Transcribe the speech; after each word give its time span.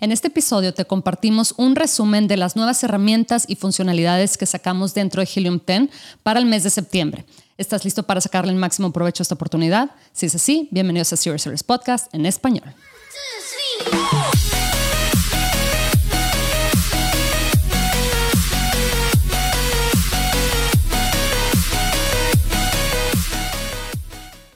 En 0.00 0.12
este 0.12 0.28
episodio 0.28 0.72
te 0.72 0.86
compartimos 0.86 1.52
un 1.58 1.76
resumen 1.76 2.26
de 2.26 2.38
las 2.38 2.56
nuevas 2.56 2.82
herramientas 2.82 3.44
y 3.46 3.56
funcionalidades 3.56 4.38
que 4.38 4.46
sacamos 4.46 4.94
dentro 4.94 5.20
de 5.20 5.28
Helium 5.34 5.60
10 5.64 5.90
para 6.22 6.40
el 6.40 6.46
mes 6.46 6.62
de 6.62 6.70
septiembre. 6.70 7.26
¿Estás 7.58 7.84
listo 7.84 8.04
para 8.04 8.22
sacarle 8.22 8.50
el 8.50 8.58
máximo 8.58 8.94
provecho 8.94 9.20
a 9.22 9.24
esta 9.24 9.34
oportunidad? 9.34 9.90
Si 10.12 10.24
es 10.24 10.34
así, 10.34 10.68
bienvenidos 10.70 11.12
a 11.12 11.16
Serious 11.16 11.42
Service 11.42 11.64
Podcast 11.64 12.14
en 12.14 12.24
español. 12.24 12.74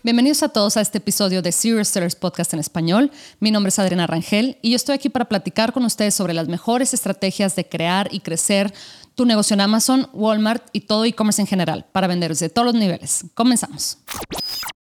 Bienvenidos 0.05 0.43
a 0.43 0.51
todos 0.51 0.77
a 0.77 0.83
este 0.83 0.99
episodio 0.99 1.41
de 1.41 1.51
Serious 1.51 1.89
Sellers 1.89 2.15
Podcast 2.15 2.53
en 2.53 2.61
español. 2.61 3.11
Mi 3.41 3.51
nombre 3.51 3.71
es 3.71 3.79
Adriana 3.79 4.07
Rangel 4.07 4.59
y 4.61 4.69
yo 4.69 4.77
estoy 4.77 4.97
aquí 4.97 5.09
para 5.09 5.31
platicar 5.31 5.73
con 5.73 5.83
ustedes 5.87 6.15
sobre 6.15 6.35
las 6.35 6.47
mejores 6.47 6.93
estrategias 6.93 7.57
de 7.57 7.67
crear 7.67 8.13
y 8.13 8.21
crecer 8.21 8.75
tu 9.15 9.25
negocio 9.25 9.55
en 9.55 9.63
Amazon, 9.63 10.11
Walmart 10.13 10.63
y 10.75 10.83
todo 10.83 11.07
e-commerce 11.07 11.41
en 11.41 11.47
general 11.47 11.87
para 11.91 12.07
vender 12.07 12.33
desde 12.33 12.51
todos 12.51 12.67
los 12.67 12.75
niveles. 12.75 13.25
Comenzamos. 13.33 13.97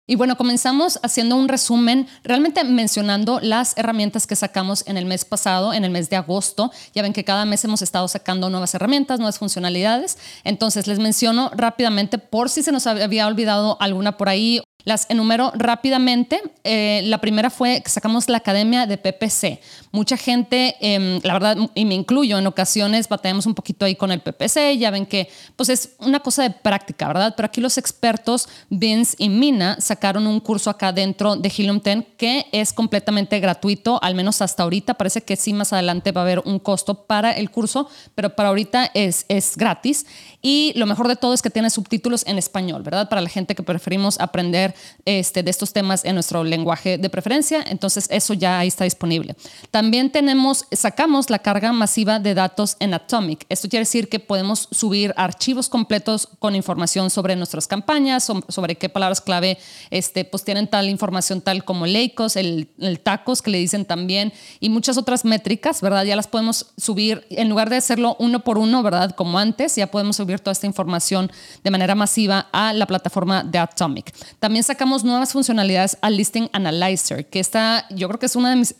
Y 0.05 0.15
bueno, 0.15 0.37
comenzamos 0.37 0.99
haciendo 1.01 1.37
un 1.37 1.47
resumen, 1.47 2.07
realmente 2.23 2.63
mencionando 2.63 3.39
las 3.41 3.75
herramientas 3.79 4.27
que 4.27 4.35
sacamos 4.35 4.83
en 4.85 4.95
el 4.97 5.07
mes 5.07 5.25
pasado, 5.25 5.73
en 5.73 5.85
el 5.85 5.91
mes 5.91 6.11
de 6.11 6.17
agosto. 6.17 6.71
Ya 6.93 7.01
ven 7.01 7.13
que 7.13 7.23
cada 7.23 7.45
mes 7.45 7.65
hemos 7.65 7.81
estado 7.81 8.07
sacando 8.07 8.51
nuevas 8.51 8.75
herramientas, 8.75 9.17
nuevas 9.17 9.39
funcionalidades. 9.39 10.19
Entonces 10.43 10.85
les 10.85 10.99
menciono 10.99 11.49
rápidamente 11.55 12.19
por 12.19 12.51
si 12.51 12.61
se 12.61 12.71
nos 12.71 12.85
había 12.85 13.25
olvidado 13.25 13.75
alguna 13.79 14.15
por 14.15 14.29
ahí 14.29 14.61
las 14.85 15.09
enumero 15.09 15.51
rápidamente. 15.55 16.41
Eh, 16.63 17.01
la 17.05 17.19
primera 17.19 17.49
fue 17.49 17.81
que 17.81 17.89
sacamos 17.89 18.29
la 18.29 18.37
academia 18.37 18.85
de 18.85 18.97
PPC. 18.97 19.59
Mucha 19.91 20.17
gente, 20.17 20.75
em, 20.79 21.19
la 21.23 21.33
verdad, 21.33 21.57
y 21.75 21.85
me 21.85 21.95
incluyo, 21.95 22.37
en 22.37 22.47
ocasiones 22.47 23.09
batallamos 23.09 23.45
un 23.45 23.55
poquito 23.55 23.85
ahí 23.85 23.95
con 23.95 24.11
el 24.11 24.21
PPC. 24.21 24.77
Ya 24.77 24.91
ven 24.91 25.05
que 25.05 25.29
pues 25.55 25.69
es 25.69 25.95
una 25.99 26.21
cosa 26.21 26.43
de 26.43 26.51
práctica, 26.51 27.07
¿verdad? 27.07 27.33
Pero 27.35 27.47
aquí 27.47 27.59
los 27.59 27.77
expertos, 27.77 28.47
Vince 28.69 29.15
y 29.17 29.29
Mina, 29.29 29.77
sacaron 29.79 30.27
un 30.27 30.39
curso 30.39 30.69
acá 30.69 30.91
dentro 30.91 31.35
de 31.35 31.49
Helium 31.49 31.81
10 31.81 32.05
que 32.17 32.45
es 32.51 32.71
completamente 32.71 33.39
gratuito, 33.39 33.99
al 34.01 34.15
menos 34.15 34.41
hasta 34.41 34.63
ahorita. 34.63 34.93
Parece 34.93 35.21
que 35.21 35.35
sí, 35.35 35.53
más 35.53 35.73
adelante 35.73 36.11
va 36.11 36.21
a 36.21 36.23
haber 36.23 36.39
un 36.45 36.59
costo 36.59 37.03
para 37.05 37.31
el 37.31 37.51
curso, 37.51 37.89
pero 38.15 38.35
para 38.35 38.49
ahorita 38.49 38.91
es, 38.93 39.25
es 39.27 39.57
gratis. 39.57 40.05
Y 40.41 40.73
lo 40.75 40.85
mejor 40.85 41.07
de 41.07 41.15
todo 41.15 41.33
es 41.33 41.41
que 41.41 41.49
tiene 41.49 41.69
subtítulos 41.69 42.25
en 42.25 42.37
español, 42.37 42.81
¿verdad? 42.83 43.09
Para 43.09 43.21
la 43.21 43.29
gente 43.29 43.55
que 43.55 43.63
preferimos 43.63 44.19
aprender 44.19 44.73
este, 45.05 45.43
de 45.43 45.51
estos 45.51 45.73
temas 45.73 46.05
en 46.05 46.13
nuestro 46.13 46.43
lenguaje 46.43 46.97
de 46.97 47.09
preferencia. 47.09 47.63
Entonces, 47.67 48.07
eso 48.09 48.33
ya 48.33 48.59
ahí 48.59 48.69
está 48.69 48.85
disponible. 48.85 49.35
También 49.71 50.11
tenemos, 50.11 50.65
sacamos 50.71 51.29
la 51.29 51.39
carga 51.39 51.73
masiva 51.73 52.19
de 52.19 52.33
datos 52.33 52.77
en 52.79 52.93
Atomic. 52.93 53.45
Esto 53.49 53.67
quiere 53.67 53.81
decir 53.81 54.07
que 54.07 54.19
podemos 54.19 54.67
subir 54.71 55.13
archivos 55.17 55.67
completos 55.67 56.29
con 56.39 56.55
información 56.55 57.09
sobre 57.09 57.35
nuestras 57.35 57.67
campañas, 57.67 58.31
sobre 58.47 58.75
qué 58.75 58.87
palabras 58.89 59.21
clave 59.21 59.57
este, 59.89 60.25
pues 60.25 60.43
tienen 60.43 60.67
tal 60.67 60.89
información 60.89 61.41
tal 61.41 61.63
como 61.63 61.85
Leicos, 61.85 62.35
el, 62.35 62.69
el 62.79 62.99
tacos 62.99 63.41
que 63.41 63.51
le 63.51 63.57
dicen 63.57 63.85
también 63.85 64.31
y 64.59 64.69
muchas 64.69 64.97
otras 64.97 65.25
métricas, 65.25 65.81
¿verdad? 65.81 66.03
Ya 66.05 66.15
las 66.15 66.27
podemos 66.27 66.67
subir, 66.77 67.25
en 67.29 67.49
lugar 67.49 67.69
de 67.69 67.77
hacerlo 67.77 68.15
uno 68.19 68.43
por 68.43 68.57
uno, 68.57 68.83
¿verdad? 68.83 69.11
Como 69.15 69.39
antes, 69.39 69.75
ya 69.75 69.87
podemos 69.87 70.15
subir 70.15 70.28
toda 70.37 70.51
esta 70.51 70.67
información 70.67 71.31
de 71.63 71.71
manera 71.71 71.95
masiva 71.95 72.47
a 72.51 72.73
la 72.73 72.85
plataforma 72.85 73.43
de 73.43 73.57
Atomic. 73.57 74.13
También 74.37 74.63
sacamos 74.63 75.03
nuevas 75.03 75.31
funcionalidades 75.31 75.97
al 76.01 76.17
Listing 76.17 76.49
Analyzer, 76.53 77.27
que 77.27 77.39
está, 77.39 77.87
yo 77.89 78.07
creo 78.07 78.19
que 78.19 78.27
es 78.27 78.35
una 78.35 78.51
de 78.51 78.57
mis 78.57 78.75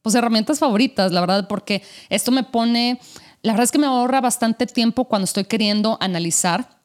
pues, 0.00 0.14
herramientas 0.14 0.58
favoritas, 0.58 1.12
la 1.12 1.20
verdad, 1.20 1.48
porque 1.48 1.82
esto 2.08 2.30
me 2.30 2.44
pone, 2.44 3.00
la 3.42 3.52
verdad 3.52 3.64
es 3.64 3.72
que 3.72 3.78
me 3.78 3.86
ahorra 3.86 4.20
bastante 4.20 4.66
tiempo 4.66 5.04
cuando 5.04 5.24
estoy 5.24 5.44
queriendo 5.44 5.98
analizar 6.00 6.75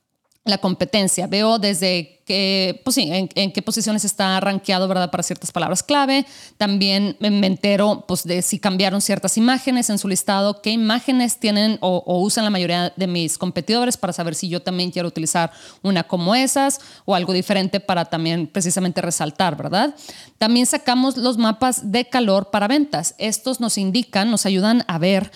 la 0.44 0.58
competencia. 0.58 1.28
Veo 1.28 1.60
desde 1.60 2.24
que, 2.26 2.82
pues 2.84 2.96
sí, 2.96 3.10
en, 3.12 3.52
qué 3.52 3.62
posiciones 3.62 4.06
está 4.06 4.40
rankeado, 4.40 4.88
¿verdad? 4.88 5.12
Para 5.12 5.22
ciertas 5.22 5.52
palabras 5.52 5.84
clave. 5.84 6.26
También 6.58 7.16
me 7.20 7.46
entero, 7.46 8.06
pues, 8.08 8.24
de 8.24 8.42
si 8.42 8.58
cambiaron 8.58 9.02
ciertas 9.02 9.38
imágenes 9.38 9.92
en 9.92 10.00
su 10.00 10.08
listado, 10.08 10.62
qué 10.62 10.72
imágenes 10.72 11.40
tienen 11.40 11.78
o, 11.82 12.20
usan 12.22 12.44
la 12.44 12.50
mayoría 12.50 12.92
de 12.96 13.06
mis 13.06 13.38
competidores 13.38 13.98
para 13.98 14.14
saber 14.14 14.34
si 14.34 14.50
yo 14.50 14.64
también 14.64 14.90
quiero 14.90 15.08
utilizar 15.08 15.52
una 15.84 16.04
como 16.04 16.34
esas 16.34 16.80
o 17.06 17.14
algo 17.14 17.34
diferente 17.34 17.80
para 17.80 18.06
también 18.06 18.48
precisamente 18.48 19.02
resaltar, 19.02 19.56
¿verdad? 19.56 19.94
También 20.40 20.66
sacamos 20.66 21.18
los 21.18 21.38
mapas 21.38 21.92
de 21.92 22.06
calor 22.06 22.50
para 22.50 22.68
ventas. 22.68 23.14
Estos 23.20 23.60
nos 23.60 23.78
indican, 23.78 24.32
nos 24.32 24.48
ayudan 24.48 24.86
a 24.88 24.98
ver 24.98 25.32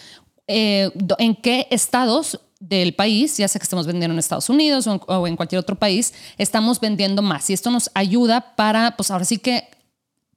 eh, 0.47 0.91
en 1.19 1.35
qué 1.35 1.67
estados 1.69 2.39
del 2.67 2.95
país, 2.95 3.37
ya 3.37 3.47
sea 3.47 3.59
que 3.59 3.63
estemos 3.63 3.85
vendiendo 3.85 4.13
en 4.13 4.19
Estados 4.19 4.49
Unidos 4.49 4.87
o 4.87 5.27
en, 5.27 5.35
cualquier 5.35 5.59
otro 5.59 5.75
país, 5.75 6.13
estamos 6.37 6.79
vendiendo 6.79 7.21
más. 7.21 7.49
Y 7.49 7.53
esto 7.53 7.69
nos 7.69 7.91
ayuda 7.93 8.55
para, 8.55 8.95
pues 8.95 9.11
ahora 9.11 9.25
sí 9.25 9.37
que 9.37 9.69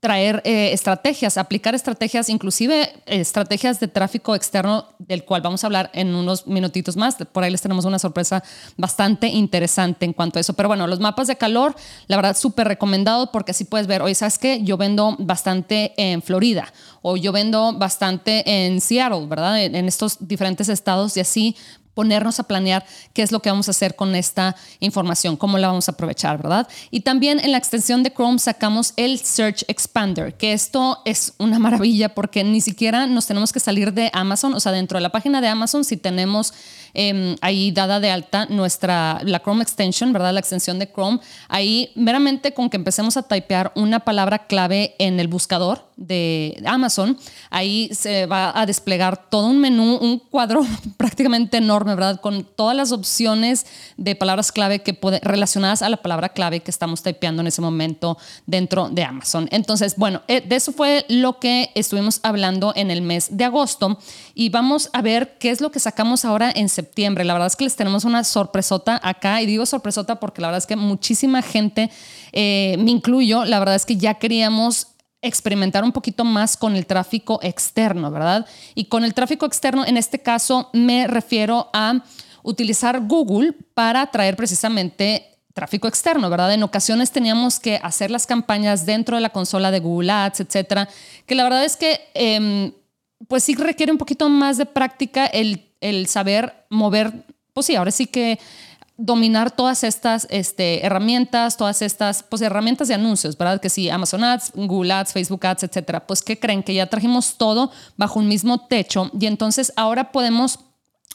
traer 0.00 0.42
eh, 0.44 0.72
estrategias, 0.72 1.36
aplicar 1.38 1.74
estrategias, 1.74 2.28
inclusive 2.28 2.82
eh, 2.82 3.20
estrategias 3.20 3.80
de 3.80 3.88
tráfico 3.88 4.36
externo, 4.36 4.86
del 4.98 5.24
cual 5.24 5.42
vamos 5.42 5.64
a 5.64 5.66
hablar 5.66 5.90
en 5.92 6.14
unos 6.14 6.46
minutitos 6.46 6.96
más. 6.96 7.16
Por 7.16 7.42
ahí 7.42 7.50
les 7.50 7.62
tenemos 7.62 7.84
una 7.84 7.98
sorpresa 7.98 8.44
bastante 8.76 9.26
interesante 9.26 10.04
en 10.04 10.12
cuanto 10.12 10.38
a 10.38 10.40
eso. 10.40 10.52
Pero 10.52 10.68
bueno, 10.68 10.86
los 10.86 11.00
mapas 11.00 11.26
de 11.26 11.36
calor, 11.36 11.74
la 12.06 12.16
verdad, 12.16 12.36
súper 12.36 12.68
recomendado 12.68 13.32
porque 13.32 13.50
así 13.50 13.64
puedes 13.64 13.88
ver, 13.88 14.02
oye, 14.02 14.14
¿sabes 14.14 14.38
qué? 14.38 14.62
Yo 14.62 14.76
vendo 14.76 15.16
bastante 15.18 15.94
en 15.96 16.22
Florida 16.22 16.72
o 17.02 17.16
yo 17.16 17.32
vendo 17.32 17.72
bastante 17.72 18.66
en 18.66 18.80
Seattle, 18.80 19.26
¿verdad? 19.26 19.60
En, 19.60 19.74
en 19.74 19.86
estos 19.86 20.18
diferentes 20.20 20.68
estados 20.68 21.16
y 21.16 21.20
así 21.20 21.56
ponernos 21.98 22.38
a 22.38 22.44
planear 22.44 22.86
qué 23.12 23.22
es 23.22 23.32
lo 23.32 23.40
que 23.40 23.50
vamos 23.50 23.66
a 23.66 23.72
hacer 23.72 23.96
con 23.96 24.14
esta 24.14 24.54
información, 24.78 25.36
cómo 25.36 25.58
la 25.58 25.66
vamos 25.66 25.88
a 25.88 25.90
aprovechar, 25.90 26.36
¿verdad? 26.38 26.68
Y 26.92 27.00
también 27.00 27.40
en 27.40 27.50
la 27.50 27.58
extensión 27.58 28.04
de 28.04 28.12
Chrome 28.12 28.38
sacamos 28.38 28.92
el 28.96 29.18
Search 29.18 29.64
Expander, 29.66 30.32
que 30.34 30.52
esto 30.52 31.02
es 31.04 31.32
una 31.38 31.58
maravilla 31.66 32.14
porque 32.14 32.44
ni 32.44 32.60
siquiera 32.60 33.08
nos 33.08 33.26
tenemos 33.26 33.52
que 33.52 33.58
salir 33.58 33.92
de 33.92 34.12
Amazon, 34.12 34.54
o 34.54 34.60
sea, 34.60 34.70
dentro 34.70 34.96
de 34.96 35.02
la 35.02 35.10
página 35.10 35.40
de 35.40 35.48
Amazon, 35.48 35.82
si 35.82 35.96
tenemos 35.96 36.54
em, 36.94 37.36
ahí 37.40 37.70
dada 37.72 38.00
de 38.00 38.10
alta 38.10 38.46
nuestra, 38.46 39.20
la 39.24 39.40
Chrome 39.40 39.62
Extension, 39.62 40.12
¿verdad? 40.12 40.32
La 40.32 40.40
extensión 40.40 40.78
de 40.78 40.90
Chrome, 40.90 41.20
ahí 41.48 41.90
meramente 41.94 42.54
con 42.54 42.70
que 42.70 42.76
empecemos 42.76 43.16
a 43.16 43.22
typear 43.22 43.72
una 43.74 44.00
palabra 44.00 44.46
clave 44.46 44.94
en 44.98 45.20
el 45.20 45.28
buscador 45.28 45.88
de 45.96 46.62
Amazon, 46.64 47.18
ahí 47.50 47.90
se 47.92 48.26
va 48.26 48.58
a 48.58 48.66
desplegar 48.66 49.28
todo 49.28 49.46
un 49.46 49.58
menú, 49.58 49.96
un 49.96 50.20
cuadro 50.20 50.64
prácticamente 50.96 51.56
enorme 51.56 51.78
¿verdad? 51.94 52.20
Con 52.20 52.44
todas 52.44 52.76
las 52.76 52.92
opciones 52.92 53.66
de 53.96 54.14
palabras 54.14 54.52
clave 54.52 54.80
que 54.80 54.94
puede, 54.94 55.20
relacionadas 55.22 55.82
a 55.82 55.88
la 55.88 55.98
palabra 55.98 56.30
clave 56.30 56.60
que 56.60 56.70
estamos 56.70 57.02
typeando 57.02 57.42
en 57.42 57.48
ese 57.48 57.60
momento 57.60 58.18
dentro 58.46 58.88
de 58.88 59.04
Amazon. 59.04 59.48
Entonces, 59.50 59.96
bueno, 59.96 60.22
eh, 60.28 60.40
de 60.40 60.56
eso 60.56 60.72
fue 60.72 61.04
lo 61.08 61.38
que 61.38 61.70
estuvimos 61.74 62.20
hablando 62.22 62.72
en 62.76 62.90
el 62.90 63.02
mes 63.02 63.36
de 63.36 63.44
agosto 63.44 63.98
y 64.34 64.50
vamos 64.50 64.90
a 64.92 65.02
ver 65.02 65.36
qué 65.38 65.50
es 65.50 65.60
lo 65.60 65.70
que 65.70 65.80
sacamos 65.80 66.24
ahora 66.24 66.52
en 66.54 66.68
septiembre. 66.78 67.24
La 67.24 67.32
verdad 67.32 67.48
es 67.48 67.56
que 67.56 67.64
les 67.64 67.74
tenemos 67.74 68.04
una 68.04 68.22
sorpresota 68.22 69.00
acá 69.02 69.42
y 69.42 69.46
digo 69.46 69.66
sorpresota 69.66 70.20
porque 70.20 70.40
la 70.40 70.48
verdad 70.48 70.58
es 70.58 70.66
que 70.66 70.76
muchísima 70.76 71.42
gente, 71.42 71.90
eh, 72.32 72.76
me 72.78 72.92
incluyo, 72.92 73.44
la 73.44 73.58
verdad 73.58 73.74
es 73.74 73.84
que 73.84 73.96
ya 73.96 74.14
queríamos 74.14 74.94
experimentar 75.20 75.82
un 75.82 75.90
poquito 75.90 76.24
más 76.24 76.56
con 76.56 76.76
el 76.76 76.86
tráfico 76.86 77.40
externo, 77.42 78.12
¿verdad? 78.12 78.46
Y 78.76 78.84
con 78.84 79.02
el 79.02 79.14
tráfico 79.14 79.46
externo, 79.46 79.84
en 79.84 79.96
este 79.96 80.20
caso, 80.20 80.70
me 80.72 81.08
refiero 81.08 81.68
a 81.72 82.04
utilizar 82.44 83.00
Google 83.06 83.54
para 83.74 84.06
traer 84.06 84.36
precisamente 84.36 85.38
tráfico 85.54 85.88
externo, 85.88 86.30
¿verdad? 86.30 86.54
En 86.54 86.62
ocasiones 86.62 87.10
teníamos 87.10 87.58
que 87.58 87.80
hacer 87.82 88.12
las 88.12 88.28
campañas 88.28 88.86
dentro 88.86 89.16
de 89.16 89.22
la 89.22 89.30
consola 89.30 89.72
de 89.72 89.80
Google 89.80 90.12
Ads, 90.12 90.40
etcétera, 90.40 90.88
que 91.26 91.34
la 91.34 91.42
verdad 91.42 91.64
es 91.64 91.76
que, 91.76 91.98
em, 92.14 92.72
pues 93.26 93.42
sí 93.42 93.56
requiere 93.56 93.90
un 93.90 93.98
poquito 93.98 94.28
más 94.28 94.56
de 94.56 94.66
práctica 94.66 95.26
el, 95.26 95.67
el 95.80 96.06
saber 96.06 96.66
mover, 96.70 97.26
pues 97.52 97.66
sí, 97.66 97.76
ahora 97.76 97.90
sí 97.90 98.06
que 98.06 98.38
dominar 98.98 99.52
todas 99.52 99.84
estas 99.84 100.26
este, 100.28 100.84
herramientas, 100.84 101.56
todas 101.56 101.82
estas 101.82 102.24
pues, 102.24 102.42
herramientas 102.42 102.88
de 102.88 102.94
anuncios, 102.94 103.38
¿verdad? 103.38 103.60
Que 103.60 103.70
sí, 103.70 103.88
Amazon 103.88 104.24
Ads, 104.24 104.52
Google 104.54 104.92
Ads, 104.92 105.12
Facebook 105.12 105.46
Ads, 105.46 105.62
etcétera. 105.62 106.04
Pues, 106.06 106.20
¿qué 106.20 106.38
creen? 106.38 106.64
Que 106.64 106.74
ya 106.74 106.86
trajimos 106.86 107.36
todo 107.38 107.70
bajo 107.96 108.18
un 108.18 108.26
mismo 108.26 108.66
techo 108.66 109.10
y 109.18 109.26
entonces 109.26 109.72
ahora 109.76 110.10
podemos 110.10 110.58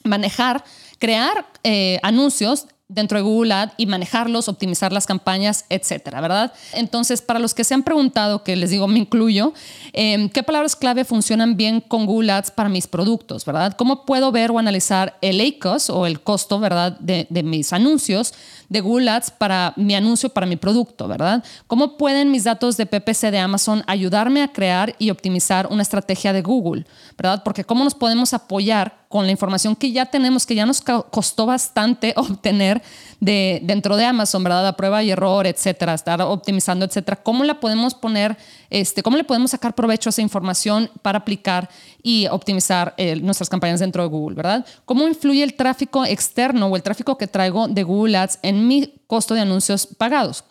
manejar, 0.05 0.63
crear 0.97 1.45
eh, 1.63 1.99
anuncios 2.03 2.67
dentro 2.93 3.17
de 3.17 3.23
Google 3.23 3.53
Ad 3.53 3.69
y 3.77 3.85
manejarlos, 3.85 4.47
optimizar 4.47 4.93
las 4.93 5.05
campañas, 5.05 5.65
etcétera, 5.69 6.21
¿verdad? 6.21 6.53
Entonces, 6.73 7.21
para 7.21 7.39
los 7.39 7.53
que 7.53 7.63
se 7.63 7.73
han 7.73 7.83
preguntado, 7.83 8.43
que 8.43 8.55
les 8.55 8.69
digo, 8.69 8.87
me 8.87 8.99
incluyo, 8.99 9.53
em, 9.93 10.29
¿qué 10.29 10.43
palabras 10.43 10.75
clave 10.75 11.05
funcionan 11.05 11.57
bien 11.57 11.81
con 11.81 12.05
Google 12.05 12.31
Ads 12.31 12.51
para 12.51 12.69
mis 12.69 12.87
productos, 12.87 13.45
¿verdad? 13.45 13.73
¿Cómo 13.77 14.05
puedo 14.05 14.31
ver 14.31 14.51
o 14.51 14.59
analizar 14.59 15.17
el 15.21 15.41
ACOS 15.41 15.89
o 15.89 16.05
el 16.05 16.21
costo, 16.21 16.59
¿verdad?, 16.59 16.97
de 16.99 17.43
mis 17.43 17.73
anuncios 17.73 18.33
de 18.73 18.81
Google 18.81 19.09
Ads 19.11 19.31
para 19.31 19.73
mi 19.75 19.93
anuncio, 19.93 20.29
para 20.29 20.47
mi 20.47 20.55
producto, 20.55 21.07
¿verdad? 21.07 21.43
¿Cómo 21.67 21.95
pueden 21.95 22.31
mis 22.31 22.43
datos 22.43 22.75
de 22.75 22.87
PPC 22.87 23.29
de 23.29 23.37
Amazon 23.37 23.83
ayudarme 23.85 24.41
a 24.41 24.51
crear 24.51 24.95
y 24.97 25.11
optimizar 25.11 25.67
una 25.69 25.83
estrategia 25.83 26.33
de 26.33 26.41
Google, 26.41 26.85
¿verdad? 27.15 27.43
Porque 27.43 27.63
¿cómo 27.63 27.83
nos 27.83 27.93
podemos 27.93 28.33
apoyar 28.33 29.02
con 29.13 29.27
la 29.27 29.31
información 29.31 29.75
que 29.75 29.91
ya 29.91 30.07
tenemos, 30.07 30.47
que 30.47 30.55
ya 30.55 30.65
nos 30.65 30.81
costó 30.81 31.45
bastante 31.45 32.13
obtener 32.17 32.81
de, 33.19 33.59
dentro 33.61 33.95
de 33.95 34.05
Amazon, 34.05 34.43
¿verdad? 34.43 34.67
A 34.67 34.75
prueba 34.75 35.03
y 35.03 35.11
error, 35.11 35.45
etcétera, 35.45 35.93
estar 35.93 36.19
optimizando, 36.23 36.83
etcétera. 36.83 37.21
¿Cómo 37.21 37.43
la 37.43 37.59
podemos 37.59 37.93
poner, 37.93 38.35
este, 38.71 39.03
cómo 39.03 39.15
le 39.15 39.23
podemos 39.23 39.51
sacar 39.51 39.75
provecho 39.75 40.09
a 40.09 40.11
esa 40.11 40.23
información 40.23 40.89
para 41.03 41.19
aplicar 41.19 41.69
y 42.01 42.25
optimizar 42.25 42.95
eh, 42.97 43.15
nuestras 43.17 43.49
campañas 43.49 43.81
dentro 43.81 44.01
de 44.01 44.09
Google, 44.09 44.35
¿verdad? 44.35 44.65
¿Cómo 44.85 45.07
influye 45.07 45.43
el 45.43 45.53
tráfico 45.53 46.03
externo 46.03 46.65
o 46.65 46.75
el 46.75 46.81
tráfico 46.81 47.15
que 47.15 47.27
traigo 47.27 47.67
de 47.67 47.83
Google 47.83 48.17
Ads 48.17 48.39
en 48.41 48.67
mi 48.67 48.95
costo 49.05 49.35
de 49.35 49.41
anuncios 49.41 49.85
pagados? 49.85 50.43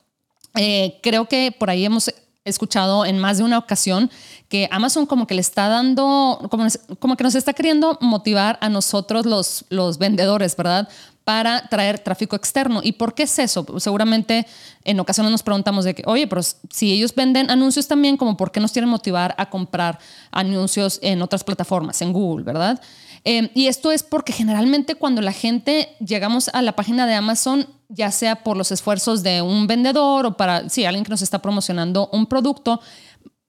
Eh, 0.55 1.01
creo 1.03 1.25
que 1.27 1.51
por 1.51 1.69
ahí 1.69 1.85
hemos 1.85 2.15
escuchado 2.45 3.07
en 3.07 3.19
más 3.19 3.39
de 3.39 3.45
una 3.45 3.59
ocasión 3.59 4.11
que 4.49 4.69
Amazon 4.71 5.07
como 5.07 5.27
que 5.27 5.35
le 5.35 5.41
está 5.41 5.69
dando, 5.69 6.47
como, 6.51 6.67
como 6.99 7.17
que 7.17 7.25
nos 7.25 7.35
está 7.35 7.53
queriendo 7.53 7.99
motivar 8.01 8.59
a 8.61 8.69
nosotros 8.69 9.27
los, 9.27 9.65
los 9.69 9.99
vendedores, 9.99 10.57
¿verdad? 10.57 10.89
para 11.25 11.69
traer 11.69 11.99
tráfico 11.99 12.37
externo. 12.37 12.81
¿Y 12.83 12.93
por 12.93 13.15
qué 13.15 13.25
es 13.25 13.39
eso? 13.39 13.65
Seguramente 13.79 14.47
en 14.85 14.99
ocasiones 14.99 15.31
nos 15.31 15.43
preguntamos 15.43 15.85
de 15.85 15.95
que, 15.95 16.03
oye, 16.07 16.27
pero 16.27 16.43
si 16.43 16.93
ellos 16.93 17.15
venden 17.15 17.51
anuncios 17.51 17.87
también, 17.87 18.17
como 18.17 18.37
por 18.37 18.51
qué 18.51 18.61
nos 18.61 18.73
quieren 18.73 18.89
motivar 18.89 19.35
a 19.39 19.49
comprar 19.49 19.99
anuncios 20.31 20.99
en 21.03 21.23
otras 21.23 21.45
plataformas, 21.45 22.03
en 22.03 22.13
Google, 22.13 22.45
¿verdad? 22.45 22.81
Em, 23.25 23.51
y 23.55 23.69
esto 23.69 23.93
es 23.93 24.03
porque 24.03 24.33
generalmente 24.33 24.97
cuando 24.97 25.23
la 25.23 25.33
gente 25.33 25.95
llegamos 26.01 26.49
a 26.53 26.61
la 26.61 26.75
página 26.75 27.07
de 27.07 27.15
Amazon, 27.15 27.69
ya 27.95 28.11
sea 28.11 28.37
por 28.37 28.57
los 28.57 28.73
esfuerzos 28.73 29.23
de 29.23 29.43
un 29.43 29.67
vendedor 29.67 30.27
o 30.27 30.37
para, 30.37 30.69
sí, 30.69 30.85
alguien 30.85 31.05
que 31.05 31.11
nos 31.11 31.23
está 31.23 31.41
promocionando 31.41 32.09
un 32.13 32.27
producto, 32.27 32.81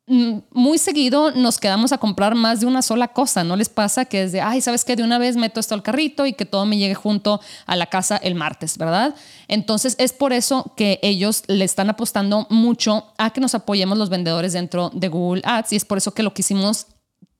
mm, 0.05 0.39
muy 0.51 0.77
seguido 0.77 1.31
nos 1.31 1.57
quedamos 1.57 1.93
a 1.93 1.97
comprar 1.97 2.35
más 2.35 2.59
de 2.59 2.65
una 2.65 2.81
sola 2.81 3.07
cosa. 3.07 3.43
¿No 3.43 3.55
les 3.55 3.69
pasa 3.69 4.05
que 4.05 4.23
es 4.23 4.31
de, 4.33 4.41
ay, 4.41 4.59
¿sabes 4.59 4.83
qué? 4.83 4.95
De 4.95 5.03
una 5.03 5.17
vez 5.17 5.37
meto 5.37 5.59
esto 5.59 5.75
al 5.75 5.81
carrito 5.81 6.25
y 6.25 6.33
que 6.33 6.45
todo 6.45 6.65
me 6.65 6.77
llegue 6.77 6.93
junto 6.93 7.39
a 7.65 7.75
la 7.77 7.85
casa 7.85 8.17
el 8.17 8.35
martes, 8.35 8.77
¿verdad? 8.77 9.15
Entonces 9.47 9.95
es 9.97 10.11
por 10.11 10.33
eso 10.33 10.73
que 10.75 10.99
ellos 11.01 11.43
le 11.47 11.63
están 11.63 11.89
apostando 11.89 12.45
mucho 12.49 13.13
a 13.17 13.29
que 13.29 13.39
nos 13.39 13.55
apoyemos 13.55 13.97
los 13.97 14.09
vendedores 14.09 14.51
dentro 14.53 14.89
de 14.93 15.07
Google 15.07 15.41
Ads 15.45 15.73
y 15.73 15.75
es 15.77 15.85
por 15.85 15.97
eso 15.97 16.13
que 16.13 16.23
lo 16.23 16.33
quisimos, 16.33 16.87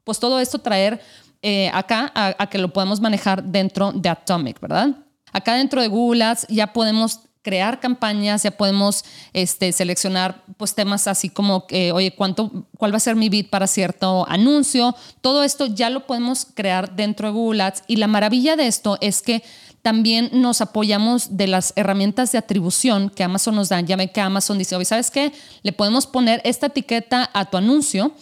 pues 0.05 0.19
todo 0.19 0.39
esto 0.39 0.59
traer 0.59 1.01
eh, 1.41 1.69
acá 1.73 2.09
a, 2.15 2.47
que 2.47 2.57
lo 2.57 2.71
podamos 2.71 3.01
manejar 3.01 3.43
dentro 3.43 3.91
de 3.91 4.07
Atomic, 4.07 4.61
¿verdad? 4.61 5.02
Acá 5.33 5.55
dentro 5.55 5.81
de 5.81 5.89
Google 5.89 6.23
Ads 6.23 6.47
ya 6.47 6.71
podemos 6.71 7.19
crear 7.43 7.79
campañas, 7.79 8.43
ya 8.43 8.51
podemos 8.51 9.03
este, 9.33 9.71
seleccionar 9.73 10.43
pues, 10.57 10.73
temas 10.73 11.07
así 11.07 11.29
como, 11.29 11.67
que, 11.67 11.91
oye, 11.91 12.15
¿cuánto, 12.15 12.65
¿cuál 12.77 12.93
va 12.93 12.97
a 12.97 13.01
ser 13.01 13.15
mi 13.15 13.29
bid 13.29 13.47
para 13.49 13.67
cierto 13.67 14.25
anuncio? 14.29 14.95
Todo 15.21 15.43
esto 15.43 15.65
ya 15.67 15.89
lo 15.89 16.07
podemos 16.07 16.47
crear 16.53 16.95
dentro 16.95 17.27
de 17.27 17.33
Google 17.33 17.63
Ads 17.63 17.83
y 17.87 17.97
la 17.97 18.07
maravilla 18.07 18.55
de 18.55 18.67
esto 18.67 18.97
es 19.01 19.21
que 19.21 19.43
también 19.81 20.29
nos 20.31 20.61
apoyamos 20.61 21.35
de 21.35 21.47
las 21.47 21.73
herramientas 21.75 22.31
de 22.31 22.37
atribución 22.37 23.09
que 23.09 23.25
Amazon 23.25 23.55
nos 23.55 23.67
dan. 23.67 23.85
Ya 23.85 23.97
ven 23.97 24.07
que 24.07 24.21
Amazon 24.21 24.57
dice, 24.57 24.77
oye, 24.77 24.85
¿sabes 24.85 25.11
qué? 25.11 25.33
Le 25.61 25.73
podemos 25.73 26.07
poner 26.07 26.41
esta 26.45 26.67
etiqueta 26.67 27.29
a 27.33 27.49
tu 27.49 27.57
anuncio 27.57 28.13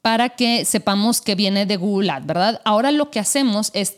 para 0.00 0.30
que 0.30 0.64
sepamos 0.64 1.20
que 1.20 1.34
viene 1.34 1.66
de 1.66 1.76
Google 1.76 2.10
Ads, 2.10 2.26
¿verdad? 2.26 2.62
Ahora 2.64 2.90
lo 2.90 3.10
que 3.10 3.20
hacemos 3.20 3.70
es 3.74 3.96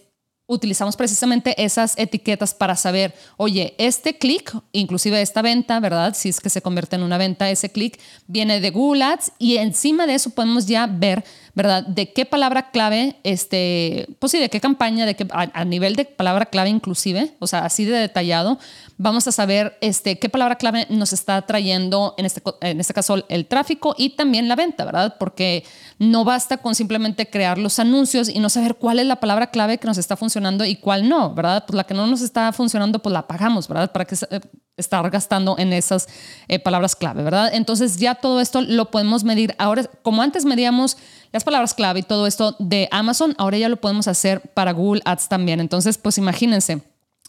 utilizamos 0.52 0.96
precisamente 0.96 1.62
esas 1.62 1.98
etiquetas 1.98 2.54
para 2.54 2.76
saber, 2.76 3.14
oye, 3.36 3.74
este 3.78 4.18
clic, 4.18 4.54
inclusive 4.72 5.20
esta 5.20 5.42
venta, 5.42 5.80
¿verdad? 5.80 6.14
Si 6.14 6.28
es 6.28 6.40
que 6.40 6.50
se 6.50 6.62
convierte 6.62 6.96
en 6.96 7.02
una 7.02 7.18
venta, 7.18 7.50
ese 7.50 7.70
clic 7.70 7.98
viene 8.26 8.60
de 8.60 8.70
Google 8.70 9.04
Ads 9.04 9.32
y 9.38 9.56
encima 9.56 10.06
de 10.06 10.14
eso 10.14 10.30
podemos 10.30 10.66
ya 10.66 10.86
ver 10.86 11.24
¿verdad? 11.54 11.84
De 11.86 12.12
qué 12.12 12.24
palabra 12.24 12.70
clave, 12.70 13.16
este, 13.24 14.08
pues 14.18 14.32
sí, 14.32 14.38
de 14.38 14.48
qué 14.48 14.60
campaña, 14.60 15.04
de 15.04 15.14
qué, 15.14 15.26
a, 15.30 15.64
nivel 15.64 15.96
de 15.96 16.06
palabra 16.06 16.46
clave 16.46 16.70
inclusive, 16.70 17.34
o 17.40 17.46
sea, 17.46 17.66
así 17.66 17.84
de 17.84 17.98
detallado, 17.98 18.58
vamos 18.96 19.26
a 19.28 19.32
saber 19.32 19.76
este, 19.82 20.18
qué 20.18 20.30
palabra 20.30 20.56
clave 20.56 20.86
nos 20.88 21.12
está 21.12 21.42
trayendo, 21.42 22.14
en 22.16 22.24
este, 22.24 22.42
en 22.62 22.80
este 22.80 22.94
caso, 22.94 23.22
el 23.28 23.46
tráfico 23.46 23.94
y 23.98 24.10
también 24.10 24.48
la 24.48 24.56
venta, 24.56 24.84
¿verdad? 24.86 25.16
Porque 25.18 25.64
no 25.98 26.24
basta 26.24 26.56
con 26.56 26.74
simplemente 26.74 27.28
crear 27.28 27.58
los 27.58 27.78
anuncios 27.78 28.30
y 28.30 28.38
no 28.38 28.48
saber 28.48 28.76
cuál 28.76 28.98
es 28.98 29.06
la 29.06 29.20
palabra 29.20 29.48
clave 29.50 29.78
que 29.78 29.86
nos 29.86 29.98
está 29.98 30.16
funcionando 30.16 30.64
y 30.64 30.76
cuál 30.76 31.08
no, 31.08 31.34
¿verdad? 31.34 31.64
Pues 31.66 31.76
la 31.76 31.84
que 31.84 31.94
no 31.94 32.06
nos 32.06 32.22
está 32.22 32.50
funcionando, 32.52 33.00
pues 33.00 33.12
la 33.12 33.26
pagamos, 33.26 33.68
¿verdad? 33.68 33.92
Para 33.92 34.06
que 34.06 34.14
eh, 34.30 34.40
estar 34.76 35.08
gastando 35.10 35.56
en 35.58 35.72
esas 35.72 36.08
eh, 36.48 36.58
palabras 36.58 36.96
clave, 36.96 37.22
¿verdad? 37.22 37.50
Entonces 37.52 37.98
ya 37.98 38.14
todo 38.14 38.40
esto 38.40 38.62
lo 38.62 38.90
podemos 38.90 39.22
medir. 39.22 39.54
Ahora, 39.58 39.84
como 40.02 40.22
antes 40.22 40.44
medíamos 40.44 40.96
las 41.30 41.44
palabras 41.44 41.74
clave 41.74 42.00
y 42.00 42.02
todo 42.02 42.26
esto 42.26 42.56
de 42.58 42.88
Amazon, 42.90 43.34
ahora 43.38 43.58
ya 43.58 43.68
lo 43.68 43.76
podemos 43.76 44.08
hacer 44.08 44.40
para 44.54 44.72
Google 44.72 45.02
Ads 45.04 45.28
también. 45.28 45.60
Entonces, 45.60 45.98
pues 45.98 46.16
imagínense. 46.18 46.82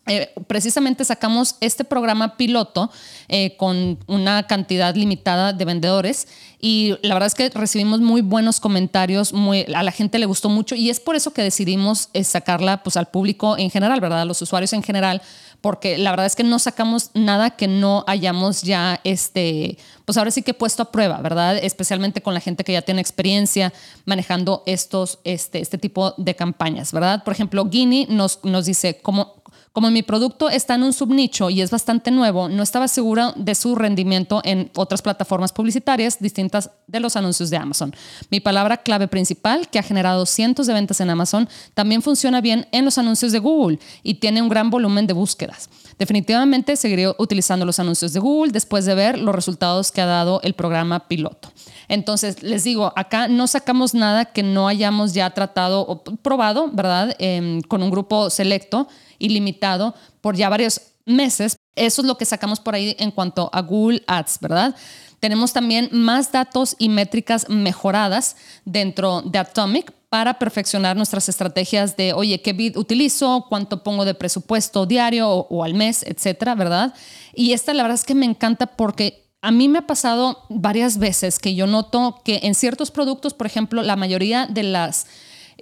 Eh, 0.06 0.34
precisamente 0.48 1.06
sacamos 1.06 1.56
este 1.62 1.86
programa 1.86 2.36
piloto 2.36 2.92
eh, 3.30 3.56
con 3.56 3.98
una 4.08 4.44
cantidad 4.48 4.94
limitada 4.94 5.54
de 5.54 5.64
vendedores 5.64 6.28
y 6.60 6.96
la 7.04 7.14
verdad 7.14 7.28
es 7.28 7.36
que 7.36 7.50
recibimos 7.50 8.02
muy 8.02 8.20
buenos 8.20 8.60
comentarios, 8.60 9.32
muy, 9.32 9.66
a 9.74 9.82
la 9.82 9.92
gente 9.94 10.20
le 10.20 10.26
gustó 10.26 10.50
mucho 10.50 10.76
y 10.76 10.90
es 10.90 11.00
por 11.00 11.16
eso 11.16 11.32
que 11.32 11.42
decidimos 11.42 12.10
sacarla 12.24 12.84
pues, 12.84 12.98
al 12.98 13.08
público 13.08 13.58
en 13.58 13.70
general, 13.70 14.02
¿verdad? 14.02 14.22
A 14.22 14.26
los 14.26 14.42
usuarios 14.42 14.74
en 14.74 14.84
general, 14.84 15.22
porque 15.64 15.98
la 15.98 16.12
verdad 16.12 16.26
es 16.26 16.36
que 16.36 16.44
no 16.44 16.60
sacamos 16.60 17.12
nada 17.14 17.52
que 17.52 17.70
no 17.70 18.04
hayamos 18.06 18.64
ya, 18.64 19.00
este, 19.06 19.78
pues 20.04 20.18
ahora 20.18 20.30
sí 20.30 20.42
que 20.42 20.54
puesto 20.54 20.84
a 20.84 20.92
prueba, 20.92 21.22
¿verdad? 21.22 21.56
Especialmente 21.56 22.22
con 22.22 22.34
la 22.34 22.42
gente 22.42 22.66
que 22.66 22.74
ya 22.74 22.82
tiene 22.82 23.00
experiencia 23.00 23.72
manejando 24.04 24.64
estos, 24.66 25.20
este, 25.24 25.62
este 25.62 25.78
tipo 25.78 26.16
de 26.18 26.36
campañas, 26.36 26.92
¿verdad? 26.92 27.24
Por 27.24 27.32
ejemplo, 27.32 27.64
Guinea 27.64 28.08
nos, 28.10 28.44
nos 28.44 28.66
dice, 28.66 29.00
¿cómo, 29.02 29.36
como 29.74 29.90
mi 29.90 30.04
producto 30.04 30.52
está 30.52 30.76
en 30.76 30.84
un 30.84 30.94
subnicho 30.94 31.50
y 31.50 31.62
es 31.62 31.72
bastante 31.72 32.12
nuevo, 32.12 32.48
no 32.48 32.62
estaba 32.62 32.88
segura 32.88 33.34
de 33.36 33.56
su 33.56 33.74
rendimiento 33.74 34.40
en 34.44 34.70
otras 34.76 35.02
plataformas 35.02 35.52
publicitarias 35.52 36.20
distintas 36.20 36.70
de 36.86 37.00
los 37.00 37.16
anuncios 37.16 37.50
de 37.50 37.58
Amazon. 37.58 37.94
Mi 38.30 38.40
palabra 38.40 38.78
clave 38.78 39.08
principal, 39.08 39.68
que 39.70 39.80
ha 39.80 39.84
generado 39.84 40.28
cientos 40.28 40.68
de 40.68 40.74
ventas 40.74 41.02
en 41.02 41.10
Amazon, 41.10 41.50
también 41.74 42.04
funciona 42.04 42.40
bien 42.40 42.68
en 42.72 42.86
los 42.86 43.00
anuncios 43.00 43.32
de 43.32 43.40
Google 43.40 43.80
y 44.04 44.16
tiene 44.16 44.44
un 44.44 44.50
gran 44.50 44.70
volumen 44.70 45.08
de 45.08 45.14
búsquedas. 45.14 45.70
Definitivamente 45.98 46.76
seguiré 46.76 47.08
utilizando 47.18 47.66
los 47.66 47.80
anuncios 47.80 48.14
de 48.14 48.20
Google 48.20 48.52
después 48.52 48.86
de 48.86 48.94
ver 48.94 49.18
los 49.18 49.34
resultados 49.34 49.92
que 49.92 50.02
ha 50.02 50.06
dado 50.06 50.40
el 50.44 50.54
programa 50.54 51.08
piloto. 51.08 51.52
Entonces, 51.88 52.44
les 52.44 52.64
digo, 52.64 52.94
acá 52.96 53.28
no 53.28 53.48
sacamos 53.48 53.94
nada 53.94 54.26
que 54.26 54.44
no 54.44 54.68
hayamos 54.68 55.14
ya 55.14 55.30
tratado 55.32 55.82
o 55.82 56.04
probado, 56.04 56.70
¿verdad? 56.72 57.16
Em, 57.20 57.62
con 57.62 57.84
un 57.84 57.90
grupo 57.90 58.30
selecto 58.30 58.88
ilimitado 59.24 59.96
por 60.22 60.36
ya 60.36 60.50
varios 60.50 60.82
meses. 61.06 61.58
Eso 61.76 62.02
es 62.02 62.08
lo 62.08 62.18
que 62.18 62.26
sacamos 62.26 62.60
por 62.60 62.76
ahí 62.76 62.96
en 63.00 63.12
cuanto 63.12 63.50
a 63.52 63.62
Google 63.62 64.04
Ads, 64.08 64.40
¿verdad? 64.42 64.76
Tenemos 65.20 65.54
también 65.54 65.90
más 65.92 66.32
datos 66.32 66.76
y 66.78 66.90
métricas 66.90 67.50
mejoradas 67.50 68.36
dentro 68.66 69.22
de 69.22 69.40
Atomic 69.40 69.92
para 70.10 70.38
perfeccionar 70.38 70.96
nuestras 70.96 71.30
estrategias 71.30 71.98
de, 71.98 72.14
oye, 72.14 72.42
¿qué 72.42 72.54
bid 72.54 72.78
utilizo? 72.78 73.46
¿Cuánto 73.50 73.84
pongo 73.84 74.06
de 74.06 74.14
presupuesto 74.14 74.86
diario 74.86 75.30
o, 75.30 75.48
o, 75.50 75.64
al 75.64 75.74
mes, 75.74 76.04
etcétera, 76.04 76.56
verdad? 76.56 76.94
Y 77.34 77.54
esta 77.54 77.74
la 77.74 77.84
verdad 77.84 77.98
es 77.98 78.06
que 78.06 78.16
me 78.16 78.26
encanta 78.26 78.68
porque 78.68 79.24
a 79.42 79.52
mí 79.52 79.68
me 79.70 79.80
ha 79.80 79.88
pasado 79.88 80.46
varias 80.50 81.00
veces 81.00 81.40
que 81.40 81.56
yo 81.56 81.68
noto 81.68 82.22
que 82.24 82.42
en 82.44 82.56
ciertos 82.56 82.92
productos, 82.92 83.34
por 83.34 83.48
ejemplo, 83.48 83.82
la 83.82 83.96
mayoría 83.96 84.46
de 84.46 84.64
las 84.64 85.08